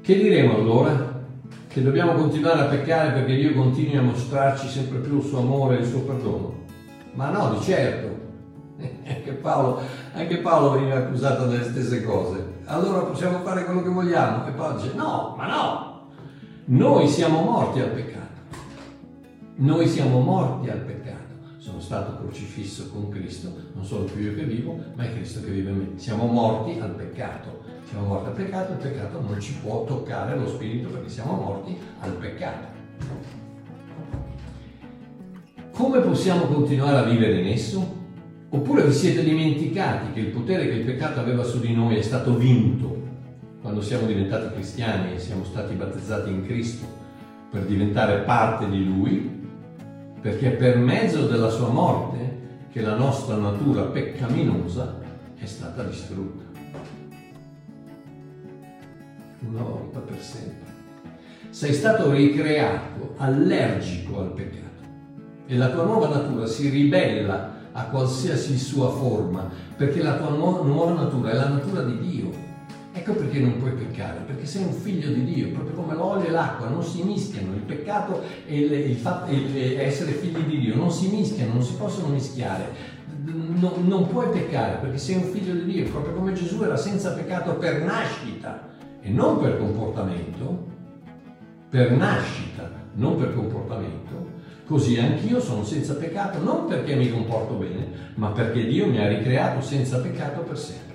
Che 0.03 0.17
diremo 0.17 0.55
allora? 0.55 1.23
Che 1.65 1.81
dobbiamo 1.81 2.11
continuare 2.11 2.59
a 2.59 2.65
peccare 2.65 3.13
perché 3.13 3.37
Dio 3.37 3.53
continui 3.53 3.95
a 3.95 4.01
mostrarci 4.01 4.67
sempre 4.67 4.97
più 4.97 5.19
il 5.19 5.23
suo 5.23 5.39
amore 5.39 5.77
e 5.77 5.79
il 5.79 5.87
suo 5.87 6.01
perdono? 6.01 6.65
Ma 7.13 7.29
no, 7.29 7.53
di 7.53 7.61
certo. 7.61 8.13
Anche 9.07 9.31
Paolo, 9.31 9.79
anche 10.13 10.39
Paolo 10.39 10.71
veniva 10.71 10.97
accusato 10.97 11.45
delle 11.45 11.63
stesse 11.63 12.03
cose. 12.03 12.55
Allora 12.65 12.99
possiamo 13.03 13.39
fare 13.43 13.63
quello 13.63 13.81
che 13.81 13.87
vogliamo? 13.87 14.45
E 14.45 14.51
Paolo 14.51 14.81
dice 14.81 14.93
no, 14.93 15.35
ma 15.37 15.47
no. 15.47 16.09
Noi 16.65 17.07
siamo 17.07 17.41
morti 17.41 17.79
al 17.79 17.91
peccato. 17.91 18.41
Noi 19.55 19.87
siamo 19.87 20.19
morti 20.19 20.69
al 20.69 20.79
peccato. 20.79 21.31
Sono 21.59 21.79
stato 21.79 22.17
crocifisso 22.17 22.89
con 22.91 23.07
Cristo, 23.07 23.53
non 23.73 23.85
sono 23.85 24.03
più 24.03 24.21
io 24.21 24.35
che 24.35 24.43
vivo, 24.43 24.77
ma 24.95 25.05
è 25.05 25.13
Cristo 25.13 25.39
che 25.41 25.51
vive 25.51 25.69
in 25.69 25.77
me. 25.77 25.87
Siamo 25.95 26.25
morti 26.25 26.77
al 26.77 26.91
peccato 26.91 27.62
siamo 27.85 28.07
morti 28.07 28.27
al 28.27 28.33
peccato, 28.33 28.71
il 28.73 28.77
peccato 28.77 29.21
non 29.21 29.39
ci 29.39 29.53
può 29.55 29.83
toccare 29.83 30.37
lo 30.37 30.47
spirito 30.47 30.89
perché 30.89 31.09
siamo 31.09 31.33
morti 31.33 31.77
al 31.99 32.11
peccato. 32.13 32.71
Come 35.71 35.99
possiamo 35.99 36.45
continuare 36.45 36.97
a 36.97 37.03
vivere 37.03 37.39
in 37.39 37.47
esso? 37.47 38.01
Oppure 38.49 38.83
vi 38.83 38.93
siete 38.93 39.23
dimenticati 39.23 40.13
che 40.13 40.19
il 40.19 40.27
potere 40.27 40.67
che 40.67 40.75
il 40.75 40.85
peccato 40.85 41.19
aveva 41.19 41.43
su 41.43 41.59
di 41.59 41.73
noi 41.73 41.97
è 41.97 42.01
stato 42.01 42.37
vinto 42.37 43.01
quando 43.61 43.81
siamo 43.81 44.05
diventati 44.05 44.53
cristiani 44.53 45.15
e 45.15 45.19
siamo 45.19 45.43
stati 45.43 45.73
battezzati 45.73 46.29
in 46.29 46.45
Cristo 46.45 46.85
per 47.49 47.63
diventare 47.63 48.19
parte 48.19 48.69
di 48.69 48.85
Lui? 48.85 49.41
Perché 50.21 50.53
è 50.53 50.55
per 50.55 50.77
mezzo 50.77 51.27
della 51.27 51.49
sua 51.49 51.69
morte 51.69 52.67
che 52.71 52.81
la 52.81 52.95
nostra 52.95 53.35
natura 53.35 53.83
peccaminosa 53.83 54.99
è 55.35 55.45
stata 55.45 55.83
distrutta 55.83 56.42
una 59.47 59.61
volta 59.61 59.99
per 59.99 60.19
sempre. 60.21 60.71
Sei 61.49 61.73
stato 61.73 62.11
ricreato 62.11 63.13
allergico 63.17 64.19
al 64.19 64.33
peccato 64.33 64.63
e 65.45 65.57
la 65.57 65.69
tua 65.69 65.83
nuova 65.83 66.07
natura 66.07 66.47
si 66.47 66.69
ribella 66.69 67.61
a 67.73 67.85
qualsiasi 67.85 68.57
sua 68.57 68.89
forma, 68.89 69.49
perché 69.75 70.01
la 70.01 70.15
tua 70.15 70.29
nu- 70.29 70.63
nuova 70.63 70.93
natura 70.93 71.31
è 71.31 71.33
la 71.35 71.49
natura 71.49 71.81
di 71.83 71.99
Dio. 71.99 72.51
Ecco 72.95 73.13
perché 73.13 73.39
non 73.39 73.57
puoi 73.57 73.71
peccare, 73.71 74.19
perché 74.25 74.45
sei 74.45 74.63
un 74.63 74.73
figlio 74.73 75.11
di 75.11 75.23
Dio, 75.23 75.49
proprio 75.49 75.75
come 75.75 75.95
l'olio 75.95 76.27
e 76.27 76.31
l'acqua 76.31 76.67
non 76.67 76.83
si 76.83 77.01
mischiano, 77.01 77.53
il 77.53 77.61
peccato 77.61 78.21
e 78.45 78.59
il, 78.59 78.71
il 78.71 78.95
fatto, 78.95 79.31
il, 79.31 79.79
essere 79.79 80.11
figli 80.11 80.37
di 80.43 80.59
Dio 80.59 80.75
non 80.75 80.91
si 80.91 81.09
mischiano, 81.09 81.53
non 81.53 81.63
si 81.63 81.73
possono 81.73 82.09
mischiare. 82.09 83.01
No, 83.25 83.77
non 83.81 84.07
puoi 84.07 84.29
peccare 84.29 84.77
perché 84.77 84.97
sei 84.97 85.15
un 85.15 85.23
figlio 85.23 85.53
di 85.53 85.65
Dio, 85.65 85.89
proprio 85.89 86.13
come 86.13 86.33
Gesù 86.33 86.61
era 86.61 86.75
senza 86.75 87.13
peccato 87.13 87.55
per 87.55 87.81
nascita 87.81 88.72
e 89.03 89.09
non 89.09 89.37
per 89.39 89.57
comportamento, 89.57 90.65
per 91.69 91.91
nascita, 91.91 92.71
non 92.93 93.17
per 93.17 93.35
comportamento. 93.35 94.31
Così 94.65 94.97
anch'io 94.97 95.41
sono 95.41 95.65
senza 95.65 95.95
peccato, 95.95 96.41
non 96.41 96.67
perché 96.67 96.95
mi 96.95 97.11
comporto 97.11 97.55
bene, 97.55 97.85
ma 98.15 98.29
perché 98.29 98.65
Dio 98.65 98.87
mi 98.87 98.97
ha 98.99 99.07
ricreato 99.07 99.61
senza 99.61 99.99
peccato 99.99 100.41
per 100.41 100.57
sempre. 100.57 100.93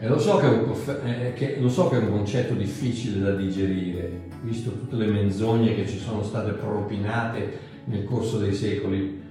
E 0.00 0.08
lo 0.08 0.18
so 0.18 0.36
che, 0.36 0.46
è 0.46 0.48
un, 0.48 0.74
eh, 1.04 1.32
che, 1.34 1.56
lo 1.60 1.68
so 1.68 1.88
che 1.88 1.96
è 1.96 2.00
un 2.00 2.10
concetto 2.10 2.54
difficile 2.54 3.20
da 3.20 3.36
digerire, 3.36 4.28
visto 4.42 4.70
tutte 4.70 4.96
le 4.96 5.06
menzogne 5.06 5.74
che 5.76 5.86
ci 5.86 5.98
sono 5.98 6.22
state 6.22 6.52
propinate 6.52 7.58
nel 7.84 8.04
corso 8.04 8.38
dei 8.38 8.54
secoli, 8.54 9.22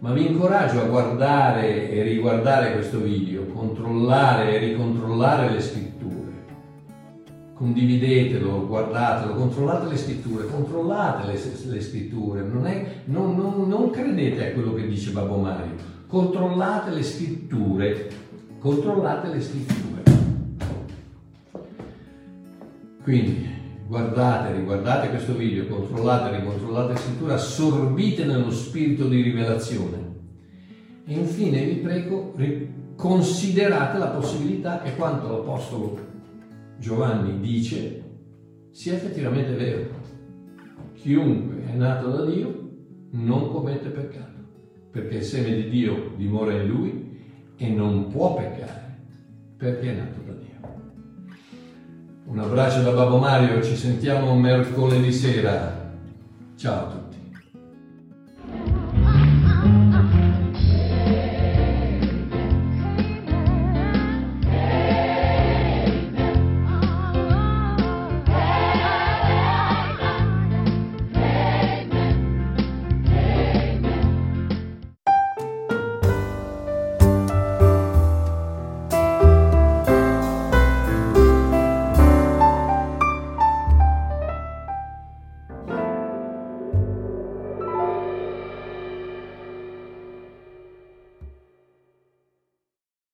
ma 0.00 0.12
vi 0.12 0.26
incoraggio 0.26 0.80
a 0.80 0.86
guardare 0.86 1.90
e 1.90 2.02
riguardare 2.02 2.72
questo 2.72 2.98
video, 2.98 3.46
controllare 3.46 4.54
e 4.54 4.58
ricontrollare 4.58 5.50
le 5.50 5.60
scritture. 5.60 5.87
Condividetelo, 7.58 8.68
guardatelo, 8.68 9.34
controllate 9.34 9.88
le 9.88 9.96
scritture, 9.96 10.46
controllate 10.46 11.26
le, 11.26 11.72
le 11.72 11.80
scritture, 11.80 12.42
non, 12.42 12.66
è, 12.68 13.02
non, 13.06 13.34
non, 13.34 13.66
non 13.66 13.90
credete 13.90 14.46
a 14.46 14.52
quello 14.52 14.74
che 14.74 14.86
dice 14.86 15.10
Babbo 15.10 15.38
Mario, 15.38 15.74
controllate 16.06 16.90
le 16.92 17.02
scritture, 17.02 18.10
controllate 18.60 19.34
le 19.34 19.40
scritture. 19.40 20.02
Quindi 23.02 23.48
guardate, 23.88 24.52
riguardate 24.52 25.08
questo 25.08 25.34
video, 25.34 25.66
controllate, 25.66 26.36
ricontrollate 26.36 26.92
la 26.92 26.98
scrittura, 26.98 27.34
assorbite 27.34 28.24
nello 28.24 28.52
spirito 28.52 29.08
di 29.08 29.20
rivelazione. 29.20 29.96
E 31.04 31.12
infine 31.12 31.64
vi 31.64 31.74
prego, 31.74 32.34
considerate 32.94 33.98
la 33.98 34.10
possibilità 34.10 34.80
che 34.80 34.94
quanto 34.94 35.28
l'Apostolo 35.28 36.07
Giovanni 36.78 37.40
dice 37.40 38.02
sia 38.70 38.94
effettivamente 38.94 39.54
vero. 39.54 39.96
Chiunque 40.94 41.64
è 41.66 41.74
nato 41.74 42.08
da 42.10 42.24
Dio 42.24 42.66
non 43.10 43.50
commette 43.50 43.88
peccato, 43.88 44.38
perché 44.90 45.16
il 45.16 45.22
seme 45.22 45.54
di 45.54 45.68
Dio 45.68 46.12
dimora 46.16 46.52
in 46.52 46.68
lui 46.68 47.16
e 47.56 47.68
non 47.70 48.08
può 48.08 48.34
peccare, 48.34 48.98
perché 49.56 49.92
è 49.92 49.96
nato 49.96 50.20
da 50.24 50.32
Dio. 50.32 50.46
Un 52.26 52.38
abbraccio 52.38 52.82
da 52.82 52.92
Babbo 52.92 53.18
Mario, 53.18 53.62
ci 53.62 53.74
sentiamo 53.74 54.38
mercoledì 54.38 55.12
sera. 55.12 55.92
Ciao 56.56 56.86
a 56.86 56.90
tutti. 56.90 56.97